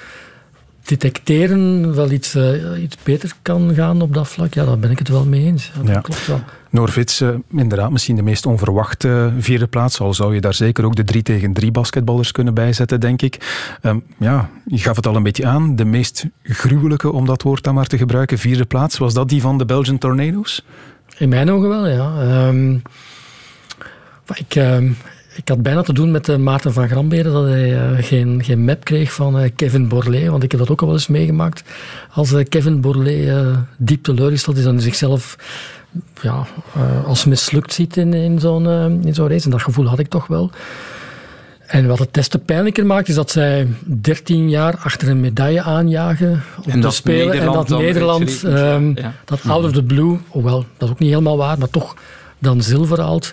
[0.84, 4.98] detecteren wel iets, uh, iets beter kan gaan op dat vlak, ja, daar ben ik
[4.98, 5.70] het wel mee eens.
[5.74, 6.00] Ja, dat ja.
[6.00, 6.40] klopt wel.
[6.70, 10.00] Noorvits, uh, inderdaad, misschien de meest onverwachte vierde plaats.
[10.00, 13.66] Al zou je daar zeker ook de 3 tegen 3 basketballers kunnen bijzetten, denk ik.
[13.82, 15.76] Um, ja, je gaf het al een beetje aan.
[15.76, 18.98] De meest gruwelijke, om dat woord dan maar te gebruiken, vierde plaats.
[18.98, 20.64] Was dat die van de Belgian Tornado's?
[21.18, 22.46] In mijn ogen wel, ja.
[22.48, 22.82] Um,
[24.38, 24.96] ik, um,
[25.34, 28.64] ik had bijna te doen met uh, Maarten van Gramberen dat hij uh, geen, geen
[28.64, 30.30] map kreeg van uh, Kevin Borlée.
[30.30, 31.62] Want ik heb dat ook al wel eens meegemaakt.
[32.12, 35.36] Als Kevin Borlée diep teleurgesteld is en zichzelf
[36.22, 36.46] ja,
[37.06, 38.66] als mislukt ziet in, in zo'n
[39.04, 39.44] in zo'n race.
[39.44, 40.50] En dat gevoel had ik toch wel.
[41.70, 46.42] En wat het testen pijnlijker maakt, is dat zij 13 jaar achter een medaille aanjagen
[46.64, 47.26] om en te spelen.
[47.26, 49.14] Nederland en dat Nederland, um, ja.
[49.24, 51.94] dat out of the blue, hoewel dat is ook niet helemaal waar, maar toch
[52.38, 53.32] dan zilver haalt.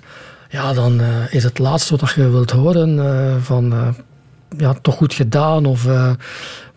[0.50, 3.88] Ja, dan uh, is het laatste wat je wilt horen uh, van uh,
[4.58, 6.12] ja, toch goed gedaan of uh,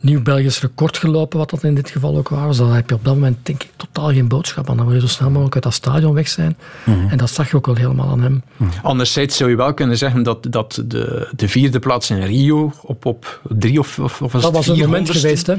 [0.00, 2.56] nieuw Belgisch record gelopen, wat dat in dit geval ook was.
[2.56, 4.76] Dan heb je op dat moment denk ik totaal geen boodschap aan.
[4.76, 6.56] Dan wil je zo snel mogelijk uit dat stadion weg zijn.
[6.84, 7.08] Mhm.
[7.08, 8.42] En dat zag je ook wel helemaal aan hem.
[8.56, 8.70] Mhm.
[8.82, 13.04] Anderzijds zou je wel kunnen zeggen dat, dat de, de vierde plaats in Rio op,
[13.04, 15.54] op drie of, of, of Dat was een moment geweest, hè?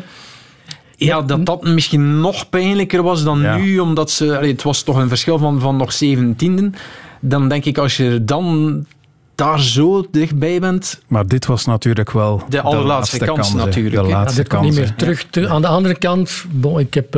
[0.96, 5.08] Ja, dat dat misschien nog pijnlijker was dan nu, omdat ze, het was toch een
[5.08, 6.76] verschil van, van nog zeventienden.
[7.22, 8.86] Dan denk ik, als je dan
[9.36, 11.02] daar zo dichtbij bent.
[11.08, 14.04] Maar dit was natuurlijk wel de allerlaatste kans, kans natuurlijk.
[14.04, 15.50] De laatste ja, komt niet meer terug.
[15.50, 17.16] Aan de andere kant, bon, ik heb.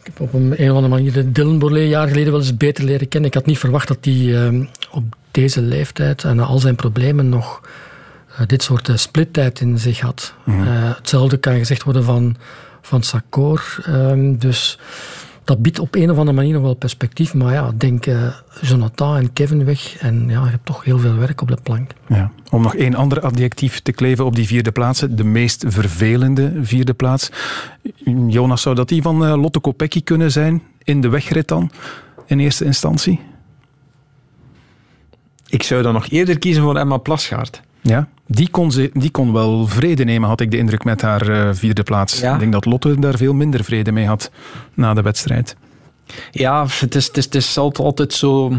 [0.00, 2.84] Ik heb op een, een of andere manier Dylan Borlée jaar geleden wel eens beter
[2.84, 3.28] leren kennen.
[3.28, 7.60] Ik had niet verwacht dat hij uh, op deze leeftijd en al zijn problemen nog
[8.30, 10.34] uh, dit soort uh, splittijd in zich had.
[10.44, 12.36] Mm hetzelfde kan gezegd worden van,
[12.82, 13.78] van Sakor.
[13.84, 14.78] Ehm, dus
[15.50, 17.34] dat biedt op een of andere manier nog wel perspectief.
[17.34, 19.96] Maar ja, denk uh, Jonathan en Kevin weg.
[19.98, 21.90] En ja, je hebt toch heel veel werk op de plank.
[22.08, 22.30] Ja.
[22.50, 25.04] Om nog één ander adjectief te kleven op die vierde plaats.
[25.10, 27.30] De meest vervelende vierde plaats.
[28.26, 30.62] Jonas, zou dat die van uh, Lotte Kopecky kunnen zijn?
[30.82, 31.70] In de wegrit dan?
[32.26, 33.20] In eerste instantie?
[35.46, 37.60] Ik zou dan nog eerder kiezen voor Emma Plasgaard.
[37.80, 41.28] Ja, die kon, ze, die kon wel vrede nemen, had ik de indruk, met haar
[41.28, 42.22] uh, vierde plaats.
[42.22, 44.30] Ik denk dat Lotte daar veel minder vrede mee had
[44.74, 45.56] na de wedstrijd.
[46.30, 48.52] Ja, het is, het is, het is altijd zo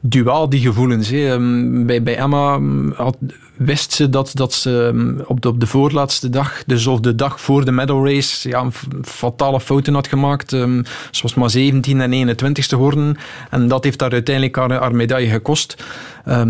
[0.00, 1.10] duaal, die gevoelens.
[1.10, 3.16] Ehm, bij, bij Emma ehm, had,
[3.56, 7.14] wist ze dat, dat ze ehm, op de, op de voorlaatste dag, dus of de
[7.14, 8.66] dag voor de medal race, ja,
[9.02, 10.52] fatale fouten had gemaakt.
[10.52, 13.16] Um, ze was maar 17 en 21ste geworden.
[13.50, 15.84] En dat heeft haar uiteindelijk haar, haar medaille gekost.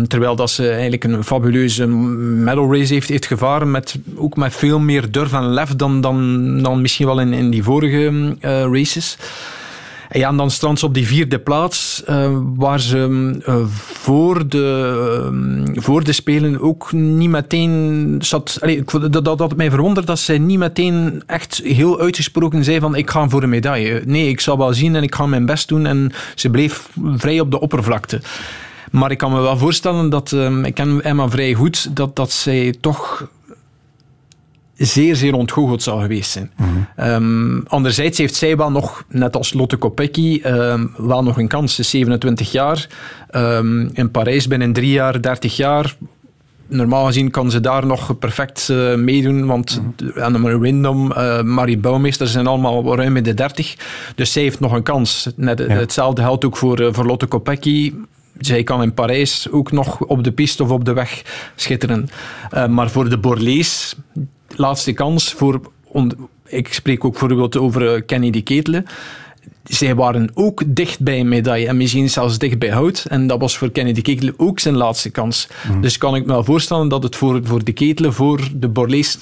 [0.07, 4.79] terwijl dat ze eigenlijk een fabuleuze medal race heeft, heeft gevaren, met, ook met veel
[4.79, 9.17] meer durf en lef dan, dan, dan misschien wel in, in die vorige uh, races.
[10.09, 12.97] En ja, en dan strandt ze op die vierde plaats, uh, waar ze
[13.47, 15.29] uh, voor, de,
[15.75, 18.59] uh, voor de Spelen ook niet meteen zat...
[18.85, 23.09] Dat, dat, dat mij verwonderd dat zij niet meteen echt heel uitgesproken zei van ik
[23.09, 24.01] ga voor een medaille.
[24.05, 25.85] Nee, ik zal wel zien en ik ga mijn best doen.
[25.85, 28.21] En ze bleef vrij op de oppervlakte.
[28.91, 32.73] Maar ik kan me wel voorstellen dat, ik ken Emma vrij goed, dat, dat zij
[32.81, 33.27] toch
[34.79, 36.51] zeer, zeer ontgoocheld zou geweest zijn.
[36.55, 36.87] Mm
[37.67, 41.75] anderzijds heeft zij wel nog, net als Lotte Kopecky, um, wel nog een kans.
[41.75, 42.87] Ze is 27 jaar.
[43.31, 45.95] Um, in Parijs binnen drie jaar, 30 jaar.
[46.67, 50.23] Normaal gezien kan ze daar nog perfect uh, meedoen, want mm -hmm.
[50.23, 53.75] Annemarie Windom, uh, Marie Bouwmeester zijn allemaal ruim in de 30.
[54.15, 55.29] Dus zij heeft nog een kans.
[55.35, 55.65] Net, ja.
[55.65, 57.93] Hetzelfde geldt ook voor, uh, voor Lotte Kopecky
[58.39, 61.21] zij kan in Parijs ook nog op de piste of op de weg
[61.55, 62.09] schitteren.
[62.53, 63.95] Uh, maar voor de Borlees,
[64.59, 65.61] laatste kans voor.
[66.45, 68.85] Ik spreek ook bijvoorbeeld over eh, Kennedy Ketelen.
[69.63, 73.05] Zij waren ook dicht bij een medaille en misschien zelfs dicht bij hout.
[73.09, 75.47] En dat was voor Kennedy Ketelen ook zijn laatste kans.
[75.71, 75.81] Mm.
[75.81, 79.17] Dus kan ik me wel voorstellen dat het voor, voor de Ketelen, voor de Borlees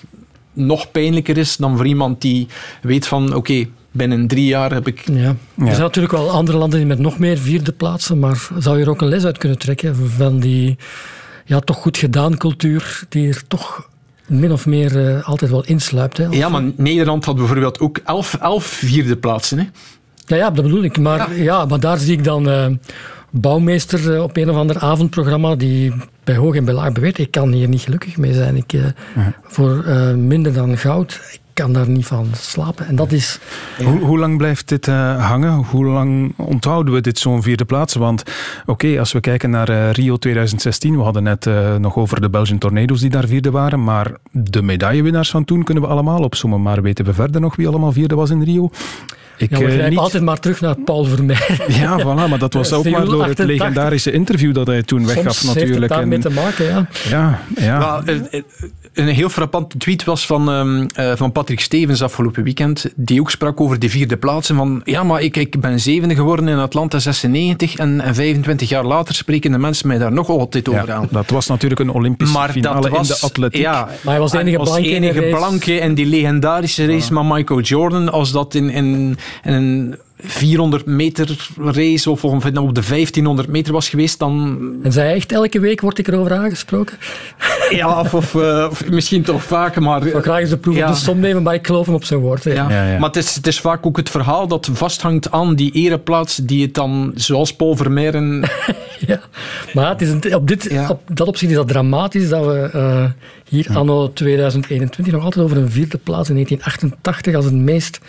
[0.53, 2.47] nog pijnlijker is dan voor iemand die
[2.81, 5.03] weet van oké, okay, binnen drie jaar heb ik...
[5.11, 5.35] Ja.
[5.57, 8.83] Er zijn natuurlijk wel andere landen die met nog meer vierde plaatsen, maar zou je
[8.83, 10.77] er ook een les uit kunnen trekken van die
[11.45, 13.89] ja, toch goed gedaan cultuur die er toch
[14.27, 16.17] min of meer uh, altijd wel insluipt.
[16.17, 19.57] Hè, ja, maar Nederland had bijvoorbeeld ook elf, elf vierde plaatsen.
[19.57, 19.65] Hè?
[20.25, 20.97] Ja, ja, dat bedoel ik.
[20.97, 21.43] Maar, ja.
[21.43, 22.65] ja maar daar zie ik dan uh,
[23.29, 27.31] Bouwmeester uh, op een of ander avondprogramma die bij hoog en bij laag beweert, ik
[27.31, 28.55] kan hier niet gelukkig mee zijn.
[28.55, 28.73] Ik,
[29.43, 29.83] Voor
[30.17, 32.87] minder dan goud, kan daar niet van slapen.
[32.87, 33.39] En dat is...
[33.83, 35.53] Hoe, hoe lang blijft dit uh, hangen?
[35.53, 37.95] Hoe lang onthouden we dit zo'n vierde plaats?
[37.95, 38.23] Want
[38.61, 42.21] oké, okay, als we kijken naar uh, Rio 2016, we hadden net uh, nog over
[42.21, 46.23] de Belgian Tornado's die daar vierde waren, maar de medaillewinnaars van toen kunnen we allemaal
[46.23, 46.61] opzommen.
[46.61, 48.69] Maar weten we verder nog wie allemaal vierde was in Rio?
[49.37, 49.97] Ik, ja, we niet...
[49.97, 51.65] altijd maar terug naar Paul Vermeer.
[51.81, 55.35] Ja, voilà, maar dat was ook maar door het legendarische interview dat hij toen weggaf
[55.35, 55.79] Soms natuurlijk.
[55.79, 56.87] Heeft het daarmee te maken, ja.
[57.09, 57.79] Ja, ja.
[57.79, 58.03] Nou,
[58.97, 63.31] een heel frappante tweet was van, um, uh, van Patrick Stevens afgelopen weekend, die ook
[63.31, 64.55] sprak over de vierde plaatsen.
[64.55, 68.85] Van, ja, maar ik, ik ben zevende geworden in Atlanta 96 en, en 25 jaar
[68.85, 71.07] later spreken de mensen mij daar nog altijd over ja, aan.
[71.11, 73.61] Dat was natuurlijk een Olympische maar finale was, in de atletiek.
[73.61, 77.21] Ja, maar hij was de enige blanke, enige blanke in die legendarische race ja.
[77.21, 78.11] met Michael Jordan.
[78.11, 83.73] Als dat in, in, in een 400 meter race of, of op de 1500 meter
[83.73, 84.57] was geweest, dan...
[84.83, 86.97] En zei echt elke week word ik erover aangesproken?
[87.69, 90.07] Ja, of, of, uh, of misschien toch vaker, maar...
[90.07, 90.87] Ik graag eens de proef ja.
[90.87, 92.43] op de som nemen, maar ik geloof hem op zijn woord.
[92.43, 92.53] Ja.
[92.53, 92.91] Ja.
[92.91, 96.35] Ja, maar het is, het is vaak ook het verhaal dat vasthangt aan die ereplaats
[96.35, 98.49] die het dan, zoals Paul Vermeeren...
[99.07, 99.19] ja,
[99.73, 103.05] maar het is een, op, dit, op dat opzicht is dat dramatisch dat we uh,
[103.49, 107.99] hier anno 2021 nog altijd over een vierde plaats in 1988 als het meest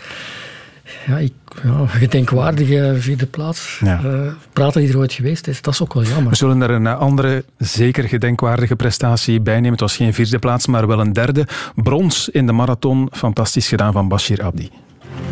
[1.07, 1.33] Ja, ik,
[1.63, 3.79] ja, gedenkwaardige vierde plaats.
[3.83, 4.01] Ja.
[4.05, 6.29] Uh, praten die er ooit geweest is, dat is ook wel jammer.
[6.29, 9.71] We zullen er een andere, zeker gedenkwaardige prestatie bij nemen.
[9.71, 11.47] Het was geen vierde plaats, maar wel een derde.
[11.75, 13.09] Brons in de marathon.
[13.11, 14.69] Fantastisch gedaan van Bashir Abdi.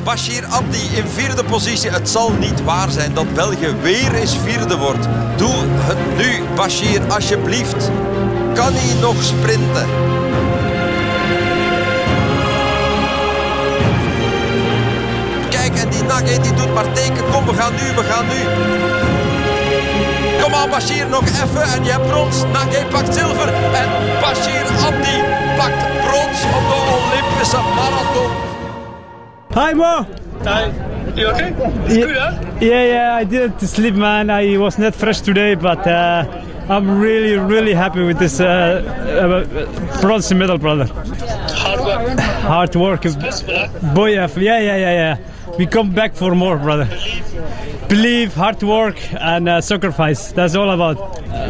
[0.04, 1.90] Bashir Abdi in vierde positie.
[1.90, 5.08] Het zal niet waar zijn dat België weer eens vierde wordt.
[5.38, 7.92] Doe het nu, Bashir, alsjeblieft.
[8.54, 9.88] Kan hij nog sprinten?
[16.18, 17.24] Kijk, en die doet maar teken.
[17.32, 18.40] Kom, we gaan nu, we gaan nu.
[20.42, 21.62] Kom aan, Bashir, nog even.
[21.62, 22.44] En je hebt brons.
[22.54, 23.48] Nage pakt zilver.
[23.54, 23.90] En
[24.22, 25.24] Bashir Abdi
[25.58, 28.32] pakt brons op de Olympische marathon.
[29.54, 30.06] Hi, Mo.
[30.44, 30.72] Hi.
[31.14, 31.54] You okay?
[31.86, 32.34] It's yeah, good, huh?
[32.60, 34.30] Yeah, yeah, I didn't sleep, man.
[34.30, 36.24] I was not fresh today, but uh,
[36.70, 40.86] I'm really, really happy with this uh, uh, bronze medal, brother.
[40.86, 42.20] Hard work.
[42.20, 43.04] Hard work.
[43.94, 45.18] Boy, yeah, yeah, yeah, yeah.
[45.58, 46.88] We come back for more, brother.
[47.88, 50.34] Believe, hard work, and uh, sacrifice.
[50.34, 50.98] That's all about.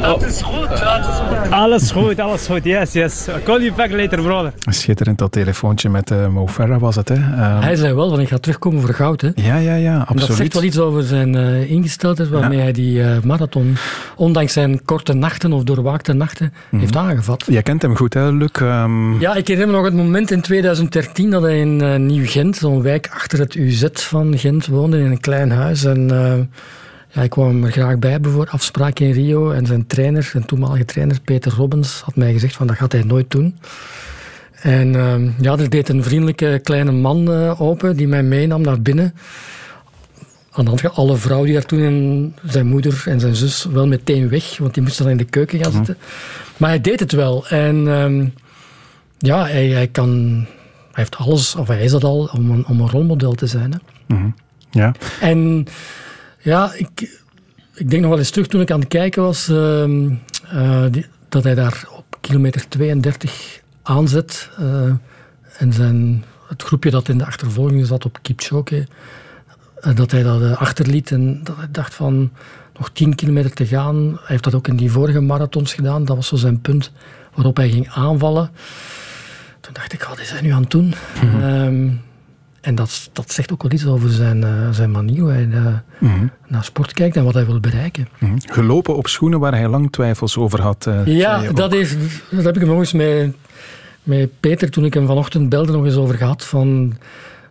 [0.01, 1.51] Dat is goed, dat is goed.
[1.51, 2.63] Alles goed, alles goed.
[2.63, 3.27] Yes, yes.
[3.27, 4.53] I'll call you back later, brother.
[4.69, 7.15] Schitterend dat telefoontje met uh, Mo Farah was het, hè?
[7.15, 9.29] Uh, hij zei wel, van ik ga terugkomen voor goud, hè?
[9.35, 10.21] Ja, ja, ja, absoluut.
[10.21, 12.63] En dat zegt wel iets over zijn uh, ingesteldheid, waarmee ja.
[12.63, 13.75] hij die uh, marathon,
[14.15, 16.79] ondanks zijn korte nachten of doorwaakte nachten, mm -hmm.
[16.79, 17.43] heeft aangevat.
[17.47, 18.49] Jij kent hem goed, hè, Luc?
[18.61, 19.19] Um...
[19.19, 22.81] Ja, ik herinner me nog het moment in 2013 dat hij in uh, Nieuw-Gent, zo'n
[22.81, 25.83] wijk achter het UZ van Gent, woonde, in een klein huis.
[25.83, 26.09] En
[27.09, 29.51] ja, ik kwam er graag bij voor afspraak in Rio.
[29.51, 33.03] En zijn trainer, zijn toenmalige trainer Peter Robbins, had mij gezegd van dat gaat hij
[33.03, 33.57] nooit doen.
[34.61, 38.81] En uh, ja, er deed een vriendelijke kleine man uh, open die mij meenam naar
[38.81, 39.13] binnen.
[40.51, 43.87] Aan de andere alle vrouwen die daar toen en zijn moeder en zijn zus wel
[43.87, 45.97] meteen weg, want die moesten dan in de keuken gaan zitten.
[46.57, 47.47] Maar hij deed het wel.
[47.47, 48.33] En um,
[49.17, 50.45] ja, hij, hij, kan, hij
[50.91, 53.71] heeft alles, of hij is dat al, om een, om een rolmodel te zijn.
[53.71, 53.77] Hè.
[54.15, 54.35] -hmm.
[54.69, 54.91] Ja.
[55.19, 55.67] En
[56.47, 57.21] ja, ik,
[57.73, 59.83] ik denk nog wel eens terug toen ik aan het kijken was, uh,
[60.53, 64.49] uh, die, dat hij daar op kilometer 32 aanzet.
[64.59, 64.91] Uh,
[65.57, 68.87] en zijn, het groepje dat in de achtervolging zat op Kipchoge,
[69.95, 72.31] dat hij dat achterliet en dat hij dacht van
[72.77, 74.05] nog 10 kilometer te gaan.
[74.05, 76.05] Hij heeft dat ook in die vorige marathons gedaan.
[76.05, 76.91] Dat was zo zijn punt
[77.33, 78.49] waarop hij ging aanvallen.
[79.59, 80.93] Toen dacht ik, wat is hij nu aan het doen?
[81.23, 81.43] Mm -hmm.
[81.43, 82.01] um,
[82.67, 85.65] en dat, dat zegt ook wel iets over zijn, uh, zijn manier hoe hij uh,
[85.99, 86.31] mm -hmm.
[86.47, 88.07] naar sport kijkt en wat hij wil bereiken.
[88.19, 88.39] Mm -hmm.
[88.45, 90.85] Gelopen op schoenen waar hij lang twijfels over had.
[90.87, 91.97] Uh, ja, dat, heeft,
[92.31, 93.35] dat heb ik hem nog eens met,
[94.03, 96.45] met Peter, toen ik hem vanochtend belde, nog eens over gehad.
[96.45, 96.97] Van,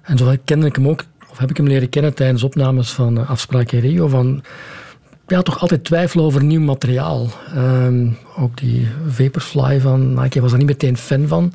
[0.03, 3.27] en zo kende ik hem ook, of heb ik hem leren kennen tijdens opnames van
[3.27, 4.09] Afspraak in Rio.
[4.09, 4.43] Van,
[5.27, 7.29] ja, toch altijd twijfelen over nieuw materiaal.
[7.57, 11.53] Um, ook die Vaporfly van Nike was er niet meteen fan van.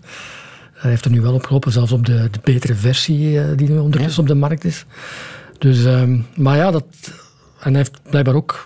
[0.82, 3.70] Hij heeft er nu wel op geholpen, zelfs op de, de betere versie uh, die
[3.70, 4.30] nu ondertussen ja.
[4.30, 4.86] op de markt is.
[5.58, 6.86] Dus, um, maar ja, dat,
[7.60, 8.66] en hij heeft blijkbaar ook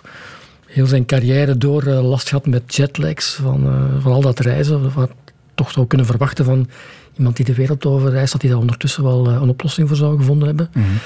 [0.66, 4.92] heel zijn carrière door uh, last gehad met jetlags van, uh, van al dat reizen.
[4.92, 5.10] Wat
[5.54, 6.68] toch zou kunnen verwachten van
[7.16, 10.16] iemand die de wereld over reist, dat hij daar ondertussen wel een oplossing voor zou
[10.16, 10.68] gevonden hebben.
[10.72, 10.78] Mhm.
[10.78, 10.98] Mm -hmm.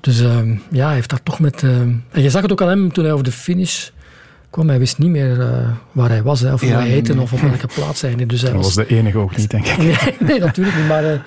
[0.00, 0.18] Dus
[0.70, 1.62] ja, hij heeft daar toch met...
[1.62, 3.88] en je zag het ook aan hem toen hij over de finish
[4.54, 4.68] kwam.
[4.68, 7.22] Hij wist niet meer uh, waar hij was, hè, of hoe ja, hij heette, nee.
[7.22, 9.76] of op welke plaats hij dus hij Dat was de enige ook niet, denk ik.
[9.78, 10.86] nee, nee, natuurlijk niet.
[10.86, 11.18] Maar uh,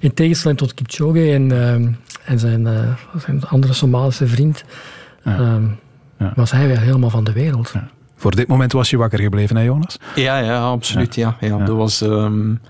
[0.00, 1.72] in tegenstelling tot Kipchoge en, uh,
[2.24, 2.68] en zijn,
[3.16, 4.64] zijn, andere Somalische vriend,
[5.24, 5.60] ja.
[6.18, 6.32] Ja.
[6.34, 7.72] was hij weer helemaal van de wereld.
[8.16, 9.98] Voor dit moment was je wakker gebleven, hè Jonas?
[10.14, 11.14] Ja, ja absoluut.
[11.14, 11.36] Ja.
[11.40, 12.00] Ja, Dat was...
[12.00, 12.60] Um...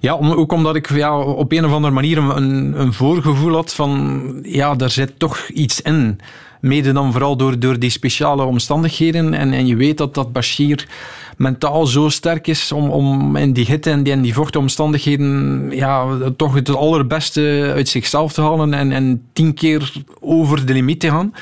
[0.00, 4.22] Ja, ook omdat ik ja, op een of andere manier een, een voorgevoel had van
[4.42, 6.20] ja, daar zit toch iets in.
[6.60, 9.34] Mede dan vooral door, door die speciale omstandigheden.
[9.34, 10.86] En, en je weet dat, dat Bashir
[11.36, 14.34] mentaal zo sterk is om, om in die hitte en die, in die
[15.70, 21.00] ja, toch het allerbeste uit zichzelf te halen en, en tien keer over de limiet
[21.00, 21.32] te gaan.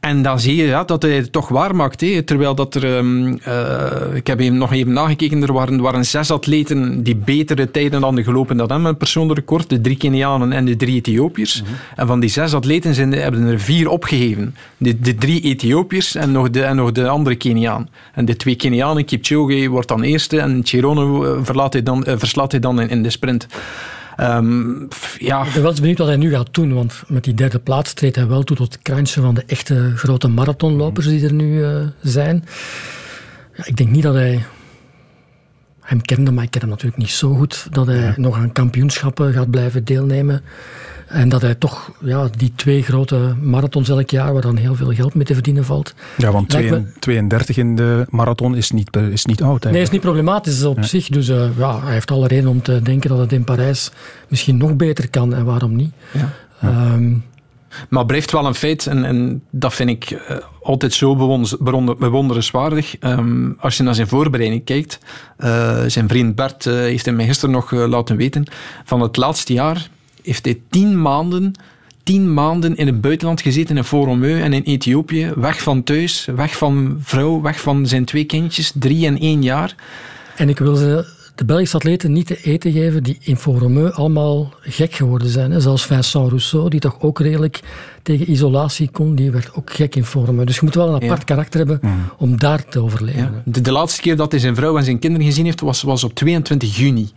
[0.00, 2.00] En dan zie je ja, dat hij het toch waar maakt.
[2.00, 2.22] Hè.
[2.22, 6.30] Terwijl dat er, um, uh, ik heb even, nog even nagekeken, er waren, waren zes
[6.30, 9.68] atleten die betere tijden hadden gelopen dan hem, een persoonlijk record.
[9.68, 11.60] De drie Kenianen en de drie Ethiopiërs.
[11.60, 11.76] Mm -hmm.
[11.96, 14.54] En van die zes atleten zijn, hebben er vier opgegeven.
[14.76, 17.88] De, de drie Ethiopiërs en nog, de, en nog de andere Keniaan.
[18.14, 22.50] En de twee Kenianen, Kipchoge wordt dan eerste en Chirono verlaat hij dan, uh, verslaat
[22.50, 23.46] hij dan in, in de sprint.
[24.20, 24.88] Um,
[25.18, 25.44] ja.
[25.44, 27.92] Ik ben wel eens benieuwd wat hij nu gaat doen, want met die derde plaats
[27.92, 31.58] treedt hij wel toe tot het krantje van de echte grote marathonlopers die er nu
[31.58, 32.44] uh, zijn.
[33.54, 34.44] Ja, ik denk niet dat hij
[35.88, 38.12] hem kende, maar ik ken hem natuurlijk niet zo goed, dat hij ja.
[38.16, 40.42] nog aan kampioenschappen gaat blijven deelnemen.
[41.06, 44.92] En dat hij toch ja, die twee grote marathons elk jaar, waar dan heel veel
[44.92, 45.94] geld mee te verdienen valt.
[46.16, 46.82] Ja, want me...
[46.98, 49.64] 32 in de marathon is niet, is niet oud.
[49.64, 50.82] Nee, is niet problematisch op ja.
[50.82, 51.08] zich.
[51.08, 53.90] Dus uh, ja, hij heeft alle reden om te denken dat het in Parijs
[54.28, 55.34] misschien nog beter kan.
[55.34, 55.92] En waarom niet?
[56.12, 56.32] Ja.
[56.60, 57.12] Ehm,
[57.88, 61.96] Maar blijft wel een feit, en, en dat vind ik eh, altijd zo bewonder- bewonder-
[61.96, 62.98] bewonderenswaardig.
[62.98, 64.98] Ehm, als je naar zijn voorbereiding kijkt,
[65.36, 68.44] eh, zijn vriend Bert eh, heeft hem gisteren nog laten weten,
[68.84, 69.88] van het laatste jaar
[70.22, 71.52] heeft hij tien maanden,
[72.02, 76.56] tien maanden in het buitenland gezeten, in Foromeu en in Ethiopië, weg van thuis, weg
[76.56, 79.74] van vrouw, weg van zijn twee kindjes, drie en één jaar.
[80.36, 81.06] En ik wil ze,
[81.38, 85.50] de Belgische atleten niet te eten geven die in Foromeu allemaal gek geworden zijn.
[85.50, 85.60] hè.
[85.60, 87.60] Zelfs Vincent Rousseau, die toch ook redelijk
[88.02, 90.44] tegen isolatie kon, die werd ook gek in Foromeu.
[90.44, 91.80] Dus je moet wel een apart karakter hebben
[92.16, 93.42] om daar te overleven.
[93.44, 96.14] de laatste keer dat hij zijn vrouw en zijn kinderen gezien heeft, was, was op
[96.14, 97.10] 22 juni.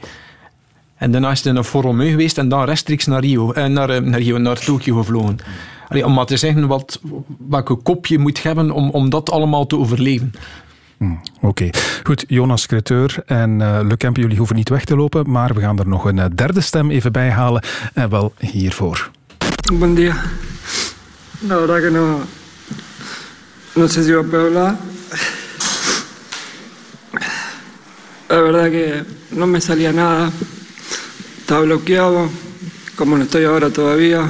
[0.95, 4.01] En daarna is hij naar Foromeu geweest en dan rechtstreeks naar Rio, eh, naar, eh,
[4.01, 5.37] naar, Rio, naar Tokio gevlogen.
[5.87, 6.99] Allee, om maar te zeggen wat,
[7.49, 10.31] welke kop je moet hebben om, om dat allemaal te overleven.
[11.41, 11.69] Oké,
[12.03, 12.23] goed.
[12.27, 15.79] Jonas Creteur en eh Le Kemp, jullie hoeven niet weg te lopen, maar we gaan
[15.79, 17.63] er nog een eh, derde stem even bij halen.
[17.93, 19.09] En wel hiervoor.
[19.73, 20.15] Buen día.
[21.47, 22.19] La verdad que no.
[23.73, 24.75] No sé si va a hablar.
[28.27, 30.31] La verdad que no me salía nada.
[31.39, 32.29] Estaba bloqueado,
[32.95, 34.29] como lo estoy ahora todavía.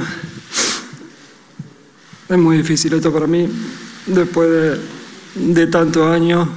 [2.28, 3.48] Es muy difícil esto para mí,
[4.06, 5.01] después de,
[5.34, 6.48] de tantos años.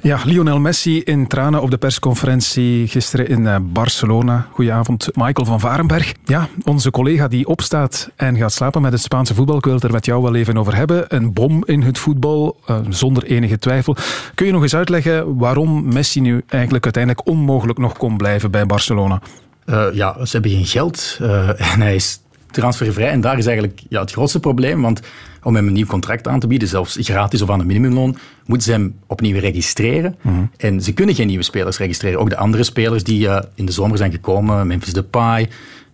[0.00, 4.46] Ja, Lionel Messi in tranen op de persconferentie gisteren in eh, Barcelona.
[4.50, 6.14] Goedenavond, Michael van Varenberg.
[6.24, 9.56] Ja, onze collega die opstaat en gaat slapen met het Spaanse voetbal.
[9.56, 11.04] Ik wil het er met jou wel even over hebben.
[11.08, 13.96] Een bom in het voetbal, eh, zonder enige twijfel.
[14.34, 18.66] Kun je nog eens uitleggen waarom Messi nu eigenlijk uiteindelijk onmogelijk nog kon blijven bij
[18.66, 19.20] Barcelona?
[19.64, 23.10] Eh, ja, ze hebben geen geld eh, en hij is transfervrij.
[23.10, 25.00] En daar is eigenlijk ja, het grootste probleem, want
[25.42, 28.16] om hem een nieuw contract aan te bieden, zelfs gratis of aan een minimumloon,
[28.46, 30.16] moeten ze hem opnieuw registreren.
[30.56, 32.20] En ze kunnen geen nieuwe spelers registreren.
[32.20, 35.48] Ook de andere spelers die eh, in de zomer zijn gekomen, Memphis Depay,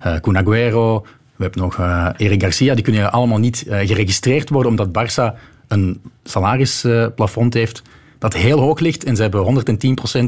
[0.06, 4.88] uh, Kun we hebben nog eh, Eric Garcia, die kunnen allemaal niet geregistreerd worden, omdat
[4.88, 5.38] Barça
[5.68, 7.82] een salarisplafond heeft
[8.18, 9.04] dat heel hoog ligt.
[9.04, 9.64] En ze hebben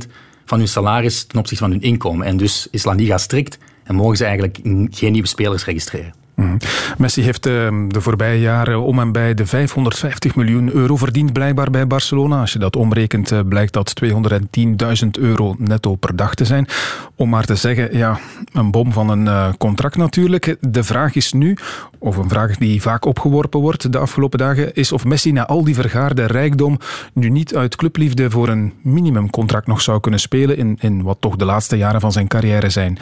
[0.04, 0.10] 110%
[0.44, 2.26] van hun salaris ten opzichte van hun inkomen.
[2.26, 4.58] En dus is La Liga strikt en mogen ze eigenlijk
[4.90, 6.19] geen nieuwe spelers registreren.
[6.41, 6.57] Mhm.
[6.99, 7.53] Messi heeft eh,
[7.88, 12.41] de voorbije jaren om en bij de 550 miljoen euro verdiend, blijkbaar bij Barcelona.
[12.41, 16.66] Als je dat omrekent, eh, blijkt dat 210.000 euro netto per dag te zijn.
[17.14, 18.18] Om maar te zeggen, ja,
[18.53, 20.57] een bom van een eh, contract natuurlijk.
[20.61, 21.57] De vraag is nu,
[21.99, 25.64] of een vraag die vaak opgeworpen wordt de afgelopen dagen, is of Messi na al
[25.64, 26.78] die vergaarde rijkdom
[27.12, 31.36] nu niet uit clubliefde voor een minimumcontract nog zou kunnen spelen in, in wat toch
[31.36, 32.99] de laatste jaren van zijn carrière zijn.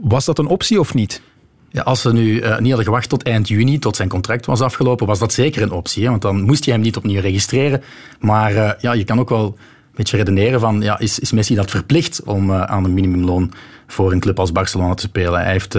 [0.00, 1.22] Was dat een optie of niet?
[1.70, 4.60] Ja, als ze nu eh, niet hadden gewacht tot eind juni, tot zijn contract was
[4.60, 6.04] afgelopen, was dat zeker een optie.
[6.04, 6.10] Hè?
[6.10, 7.82] Want dan moest je hem niet opnieuw registreren.
[8.20, 11.54] Maar eh, ja, je kan ook wel een beetje redeneren van, ja, is, is Messi
[11.54, 13.52] dat verplicht om eh, aan een minimumloon
[13.86, 15.40] voor een club als Barcelona te spelen?
[15.40, 15.78] Hij heeft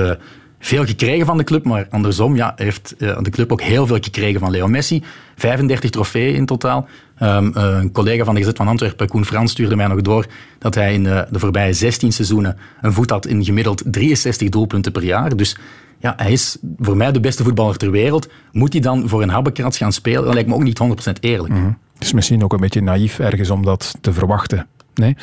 [0.59, 3.97] veel gekregen van de club, maar andersom ja, heeft eh, de club ook heel veel
[4.01, 5.03] gekregen van Leo Messi.
[5.35, 6.87] 35 trofeeën in totaal.
[7.17, 10.25] Ehm, eh, een collega van de Gezet van Antwerpen, Koen Frans, stuurde mij nog door
[10.59, 14.91] dat hij in de, de voorbije 16 seizoenen een voet had in gemiddeld 63 doelpunten
[14.91, 15.35] per jaar.
[15.35, 15.57] Dus
[15.99, 18.27] ja, hij is voor mij de beste voetballer ter wereld.
[18.51, 20.23] Moet hij dan voor een habbekrats gaan spelen?
[20.23, 21.53] Dat lijkt me ook niet 100% eerlijk.
[21.93, 24.67] Het is misschien ook een beetje naïef ergens om dat te verwachten.
[24.93, 25.15] Nee?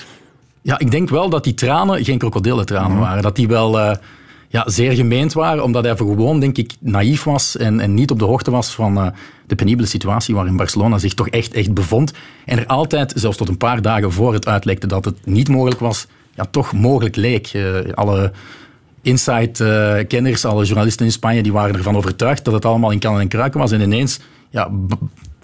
[0.62, 3.00] Ja, ik denk wel dat die tranen geen krokodillentranen Mhm.
[3.00, 3.22] waren.
[3.22, 3.96] Dat die wel eh,
[4.56, 8.18] ja, zeer gemeend waren, omdat hij gewoon, denk ik, naïef was en, en niet op
[8.18, 9.06] de hoogte was van eh,
[9.46, 12.12] de penibele situatie waarin Barcelona zich toch echt, echt bevond.
[12.44, 15.80] En er altijd, zelfs tot een paar dagen voor het uitlekte dat het niet mogelijk
[15.80, 17.46] was, ja, toch mogelijk leek.
[17.46, 18.32] Eh, alle
[19.02, 23.28] inside-kenners, alle journalisten in Spanje, die waren ervan overtuigd dat het allemaal in kannen en
[23.28, 23.72] kruiken was.
[23.72, 24.70] En ineens ja,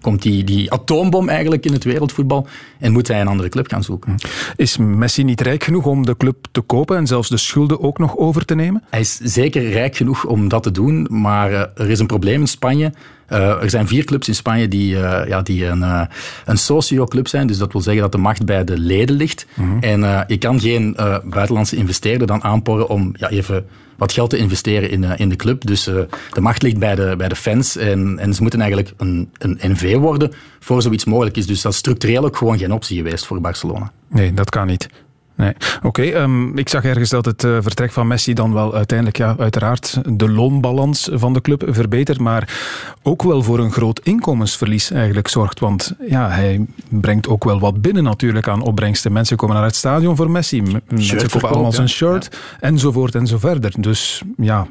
[0.02, 2.46] komt die, die atoombom eigenlijk in het wereldvoetbal
[2.78, 4.14] en moet hij een andere club gaan zoeken.
[4.56, 7.98] Is Messi niet rijk genoeg om de club te kopen en zelfs de schulden ook
[7.98, 8.82] nog over te nemen?
[8.90, 12.40] Hij is zeker rijk genoeg om dat te doen, maar eh, er is een probleem
[12.40, 12.92] in Spanje.
[13.32, 16.02] Eh, er zijn vier clubs in Spanje die, eh, ja, die een, eh,
[16.44, 17.46] een socio-club zijn.
[17.46, 19.46] Dus dat wil zeggen dat de macht bij de leden ligt.
[19.80, 23.66] En eh, je kan geen buitenlandse investeerder dan aanporren om ja, even
[23.96, 25.66] wat geld te investeren in, in de club.
[25.66, 29.30] Dus de macht ligt bij de, bij de fans en, en ze moeten eigenlijk een,
[29.38, 31.46] een NV worden voor zoiets mogelijk is.
[31.46, 33.92] Dus dat is structureel ook gewoon geen optie geweest voor Barcelona.
[34.08, 34.88] Nee, dat kan niet.
[35.34, 35.52] Nee.
[35.82, 39.34] Oké, ehm, ik zag ergens dat het eh, vertrek van Messi dan wel uiteindelijk, ja,
[39.38, 42.54] uiteraard, de loonbalans van de club verbetert, maar
[43.02, 45.60] ook wel voor een groot inkomensverlies eigenlijk zorgt.
[45.60, 49.12] Want ja, hij brengt ook wel wat binnen natuurlijk aan opbrengsten.
[49.12, 53.38] Mensen komen naar het stadion voor Messi, mensen kopen allemaal zijn shirt, enzovoort en zo
[53.38, 53.72] verder.
[53.78, 54.66] Dus ja,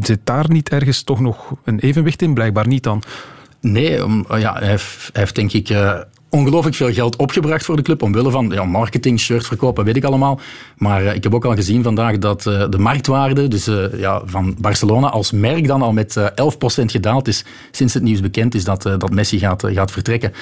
[0.00, 2.34] zit daar niet ergens toch nog een evenwicht in?
[2.34, 3.02] Blijkbaar niet dan.
[3.60, 5.98] Nee, om, ja, hij, heeft, hij heeft denk ik eh,
[6.34, 10.04] ongelooflijk veel geld opgebracht voor de club, omwille van ja, marketing, shirts verkopen, weet ik
[10.04, 10.40] allemaal.
[10.76, 14.22] Maar eh, ik heb ook al gezien vandaag dat uh, de marktwaarde dus, uh, ja,
[14.24, 16.22] van Barcelona als merk dan al met 11%
[16.84, 20.32] gedaald is sinds het nieuws bekend is dat, dat Messi gaat, gaat vertrekken.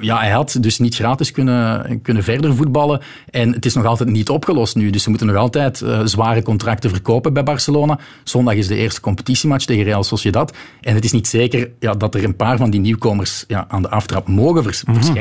[0.00, 3.00] ja, hij had dus niet gratis kunnen, kunnen verder voetballen
[3.30, 4.90] en het is nog altijd niet opgelost nu.
[4.90, 7.98] Dus ze moeten nog altijd zware contracten verkopen bij Barcelona.
[8.24, 12.14] Zondag is de eerste competitiematch tegen Real Sociedad en het is niet zeker ja, dat
[12.14, 15.11] er een paar van die nieuwkomers ja, aan de aftrap mogen vers mhm.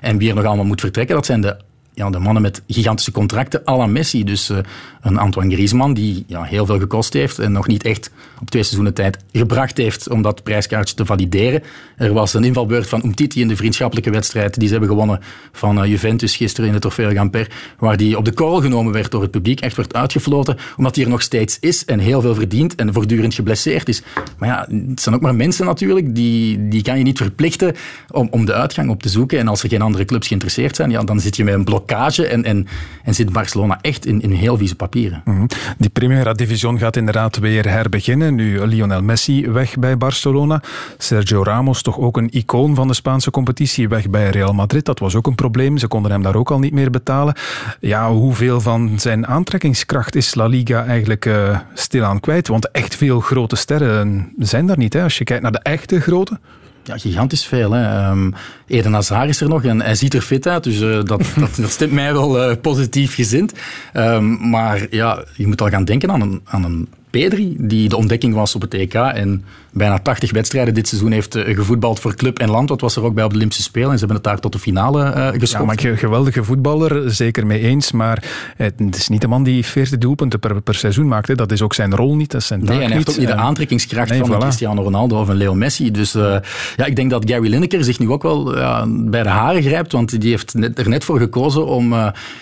[0.00, 1.56] En wie er nog allemaal moet vertrekken, dat zijn de
[2.00, 4.24] ja, de mannen met gigantische contracten à la Messi.
[4.24, 4.58] Dus uh,
[5.00, 8.62] een Antoine Griezmann die ja, heel veel gekost heeft en nog niet echt op twee
[8.62, 11.62] seizoenen tijd gebracht heeft om dat prijskaartje te valideren.
[11.96, 15.20] Er was een invalbeurt van Umtiti in de vriendschappelijke wedstrijd die ze hebben gewonnen
[15.52, 19.10] van uh, Juventus gisteren in de Trofeo Gamper, waar die op de korrel genomen werd
[19.10, 22.34] door het publiek, echt werd uitgefloten, omdat hij er nog steeds is en heel veel
[22.34, 24.02] verdient en voortdurend geblesseerd is.
[24.38, 27.74] Maar ja, het zijn ook maar mensen natuurlijk, die, die kan je niet verplichten
[28.10, 29.38] om, om de uitgang op te zoeken.
[29.38, 31.88] En als er geen andere clubs geïnteresseerd zijn, ja, dan zit je met een blok
[31.90, 32.66] en, en,
[33.02, 35.22] en zit Barcelona echt in, in heel vieze papieren.
[35.24, 35.46] Mm
[35.78, 38.34] Die Primera Division gaat inderdaad weer herbeginnen.
[38.34, 40.62] Nu Lionel Messi weg bij Barcelona.
[40.98, 44.84] Sergio Ramos, toch ook een icoon van de Spaanse competitie, weg bij Real Madrid.
[44.84, 45.78] Dat was ook een probleem.
[45.78, 47.34] Ze konden hem daar ook al niet meer betalen.
[47.80, 52.48] Ja, hoeveel van zijn aantrekkingskracht is La Liga eigenlijk uh, stilaan kwijt?
[52.48, 54.92] Want echt veel grote sterren zijn daar niet.
[54.92, 55.02] Hè?
[55.02, 56.38] Als je kijkt naar de echte grote.
[56.84, 57.72] Ja, gigantisch veel.
[57.72, 58.10] Hè.
[58.10, 58.34] Um,
[58.66, 61.06] Eden Hazard is er nog en hij ziet er fit uit, dus uh, dat,
[61.36, 63.52] dat, dat, stemt mij wel uh, positief gezind.
[63.94, 67.96] Um, maar ja, je moet al gaan denken aan een, aan een Pedri, die de
[67.96, 72.14] ontdekking was op het EK en bijna 80 wedstrijden dit seizoen heeft uh, gevoetbald voor
[72.14, 72.68] club en land.
[72.68, 74.52] Dat was er ook bij op de Olympische Spelen en ze hebben het daar tot
[74.52, 75.80] de finale uh, geschopt.
[75.80, 77.92] Ja, maar geweldige voetballer, zeker mee eens.
[77.92, 78.24] Maar
[78.56, 81.28] het is niet de man die 40 doelpunten per, per seizoen maakt.
[81.28, 81.34] Hè.
[81.34, 83.26] Dat is ook zijn rol niet, dat is zijn Nee, en hij heeft ook niet
[83.26, 84.38] de aantrekkingskracht van voilà.
[84.38, 85.90] Cristiano Ronaldo of een Leo Messi.
[85.90, 86.36] Dus uh,
[86.76, 88.44] ja, ik denk dat Gary Lineker zich nu ook wel
[88.86, 91.94] bij de haren grijpt, want die heeft net, er net voor gekozen om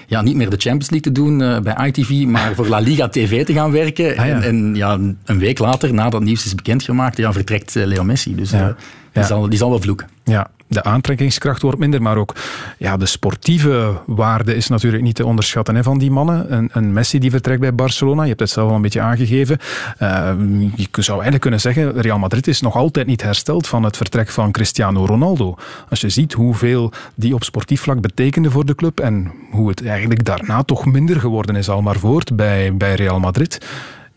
[0.07, 3.45] ja, niet meer de Champions League te doen bij ITV, maar voor La Liga TV
[3.45, 4.17] te gaan werken.
[4.17, 4.23] Ah, ja.
[4.25, 8.35] En, en ja, een week later, nadat nieuws is bekendgemaakt, ja, vertrekt eh, Leo Messi.
[8.35, 8.69] Dus ja.
[8.69, 8.75] Uh,
[9.13, 10.09] die, Zal, die zal wel vloeken.
[10.25, 12.35] Ja, de aantrekkingskracht wordt minder, maar ook
[12.79, 16.53] ja, de sportieve waarde is natuurlijk niet te onderschatten hè, van die mannen.
[16.53, 19.59] Een, een, Messi die vertrekt bij Barcelona, je hebt het zelf al een beetje aangegeven.
[20.03, 20.33] Uh,
[20.77, 24.29] je zou eigenlijk kunnen zeggen, Real Madrid is nog altijd niet hersteld van het vertrek
[24.29, 25.55] van Cristiano Ronaldo.
[25.89, 29.87] Als je ziet hoeveel die op sportief vlak betekende voor de club en hoe het
[29.87, 33.59] eigenlijk daarna toch minder geworden is al maar voort bij, bij Real Madrid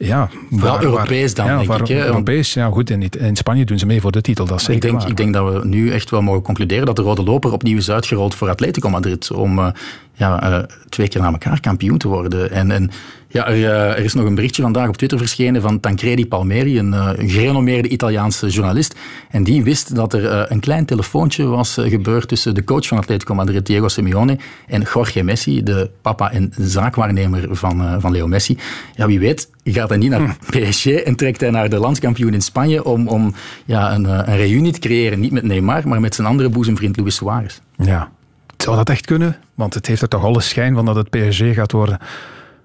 [0.08, 1.88] ja, Vooral Europees dan, denk ik.
[1.88, 2.06] Hè?
[2.06, 2.90] Europees, ja goed.
[2.90, 5.18] In, in Spanje doen ze mee voor de titel, dat is zeker ik denk, ik
[5.18, 8.36] denk dat we nu echt wel mogen concluderen dat de rode loper opnieuw is uitgerold
[8.36, 9.68] voor Atletico Madrid om uh,
[10.14, 12.52] ja, uh, twee keer na elkaar kampioen te worden.
[12.52, 12.92] En, en
[13.32, 16.80] ja, er, uh, er, is nog een berichtje vandaag op Twitter verschenen van Tancredi Palmeri,
[16.80, 18.96] een, uh, een gerenommeerde Italiaanse journalist.
[19.30, 22.98] En die wist dat er uh, een klein telefoontje was gebeurd tussen de coach van
[22.98, 28.58] Atletico Madrid, Diego Simeone, en Jorge Messi, de papa en zaakwaarnemer van, van Leo Messi.
[28.96, 30.60] Ja, wie weet gaat hij niet naar hm.
[30.60, 33.34] PSG en trekt hij naar de landskampioen in Spanje om, om
[33.66, 35.20] ja, een, een reunie te creëren.
[35.20, 37.60] Niet met Neymar, maar met zijn andere boezemvriend Luis Suarez.
[37.78, 38.12] Ja,
[38.58, 39.38] zou dat echt kunnen?
[39.56, 42.00] Want het heeft er toch alle schijn van dat het PSG gaat worden.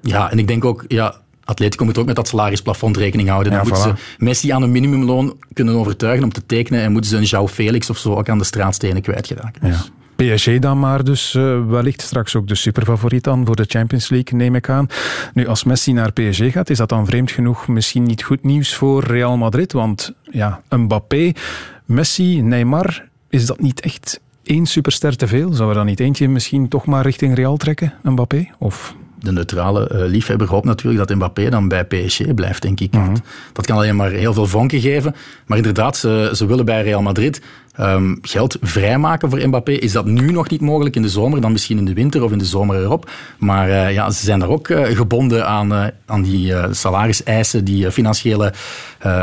[0.08, 3.52] Ja, en ik denk ook, ja, Atletico moet ook met dat salarisplafond rekening houden.
[3.52, 7.16] Dan moeten ze Messi aan een minimumloon kunnen overtuigen om te tekenen en moeten ze
[7.16, 9.60] een João Felix of zo ook aan de straatstenen kwijtgeraken.
[9.60, 9.76] Dus.
[9.76, 9.84] Ja.
[10.16, 14.38] PSG dan maar dus uh, wellicht straks ook de superfavoriet dan voor de Champions League,
[14.38, 14.86] neem ik aan.
[15.34, 18.74] Nu, als Messi naar PSG gaat, is dat dan vreemd genoeg misschien niet goed nieuws
[18.74, 19.72] voor Real Madrid?
[19.72, 21.32] Want ja, Mbappé,
[21.84, 25.52] Messi, Neymar, is dat niet echt één superster te veel?
[25.52, 28.48] Zou er dan niet eentje misschien toch maar richting Real trekken, Mbappé?
[28.58, 32.92] Of de neutrale uh, liefhebber hoopt natuurlijk dat Mbappé dan bij PSG blijft, denk ik.
[32.92, 33.16] Mhm.
[33.52, 35.14] Dat kan alleen maar heel veel vonken geven.
[35.46, 37.40] Maar inderdaad, ze, ze willen bij Real Madrid
[37.80, 39.72] um, geld vrijmaken voor Mbappé.
[39.72, 42.32] Is dat nu nog niet mogelijk in de zomer, dan misschien in de winter of
[42.32, 43.10] in de zomer erop.
[43.38, 47.90] Maar uh, ja, ze zijn daar ook uh, gebonden aan, uh, aan die salariseisen, die
[47.90, 48.52] financiële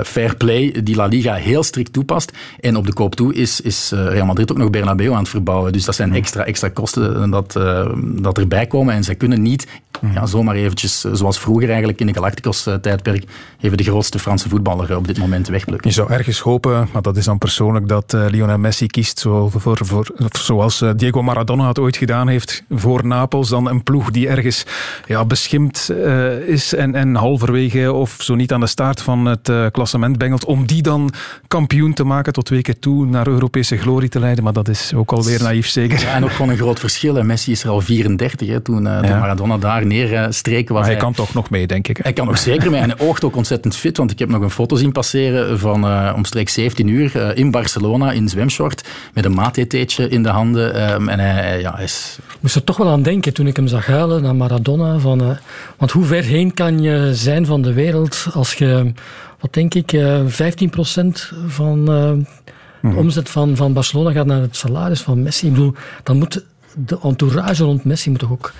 [0.03, 2.31] fair play die La Liga heel strikt toepast.
[2.59, 5.71] En op de koop toe is, is Real Madrid ook nog Bernabeu aan het verbouwen.
[5.71, 7.59] Dus dat zijn extra, extra kosten dat,
[7.95, 8.93] dat erbij komen.
[8.93, 9.67] En zij kunnen niet
[10.13, 13.23] ja, zomaar eventjes, zoals vroeger eigenlijk in de Galacticos-tijdperk,
[13.61, 15.89] even de grootste Franse voetballer op dit moment wegplukken.
[15.89, 19.79] Je zou ergens hopen, maar dat is dan persoonlijk, dat Lionel Messi kiest, zo voor,
[19.81, 24.27] voor, zoals eh, Diego Maradona het ooit gedaan heeft voor Napels, dan een ploeg die
[24.27, 24.65] ergens
[25.07, 29.49] ja, beschimd uh, is en, en halverwege of zo niet aan de staart van het
[29.49, 31.13] uh, klassement bengelt, om die dan
[31.47, 34.43] kampioen te maken tot twee keer toe naar Europese glorie te leiden.
[34.43, 35.99] Maar dat is ook alweer naïef zeker.
[35.99, 37.23] Ja, en ook gewoon een groot verschil.
[37.23, 39.19] Messi is er al 34 hè, toen, uh, ja.
[39.19, 40.75] Maradona daar neerstreken.
[40.75, 41.97] Maar hij, kan toch nog mee, denk ik.
[41.97, 42.81] Hij kan nog zeker mee.
[42.81, 45.85] En hij oogt ook ontzettend fit, want ik heb nog een foto zien passeren van
[45.85, 48.83] uh, omstreeks 17 uur uh, in Barcelona in zwemshort
[49.13, 50.93] met een maatheetje in de handen.
[50.93, 52.17] Um, en hij, ja, hij is...
[52.27, 54.99] Ik moest er toch wel aan denken toen ik hem zag huilen naar Maradona.
[54.99, 55.29] Van, uh,
[55.77, 58.91] want hoe ver heen kan je zijn van de wereld als je,
[59.39, 59.95] wat denk ik, 15%
[61.47, 65.47] van de omzet van, van Barcelona gaat naar het salaris van Messi.
[65.47, 65.73] Ik bedoel,
[66.03, 68.53] dan moet de entourage rond Messi moet toch ook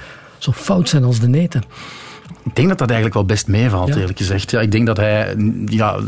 [0.44, 1.64] zo fout zijn als de neten.
[2.46, 4.00] Ik denk dat dat eigenlijk wel best meevalt, ja.
[4.00, 4.52] eerlijk gezegd.
[4.52, 5.36] Ja, ik denk dat hij
[5.66, 6.00] ja,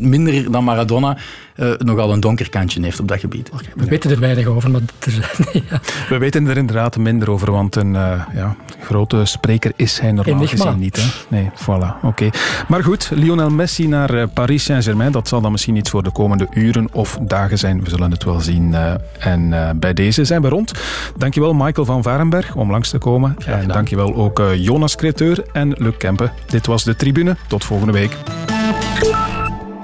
[0.00, 1.16] minder dan Maradona
[1.60, 3.50] uh, nogal een donker kantje heeft op dat gebied.
[3.52, 3.90] Okay, we ja.
[3.90, 5.30] weten er weinig over, maar er,
[5.70, 5.80] ja.
[6.08, 10.46] We weten er inderdaad minder over, want een uh, ja, grote spreker is hij normaal
[10.46, 10.96] gezien niet.
[10.96, 11.36] Hè?
[11.36, 12.06] Nee, voilà, oké.
[12.06, 12.32] Okay.
[12.68, 16.10] Maar goed, Lionel Messi naar uh, Paris Saint-Germain, dat zal dan misschien iets voor de
[16.10, 17.84] komende uren of dagen zijn.
[17.84, 18.74] We zullen het wel zien.
[19.18, 20.72] en bij deze zijn we rond.
[21.16, 23.36] Dankjewel Michael van Varenberg om langs te komen.
[23.46, 25.44] En dankjewel ook Jonas Creteur
[25.78, 26.32] Luc Kempen.
[26.46, 27.36] Dit was De Tribune.
[27.46, 28.16] Tot volgende week.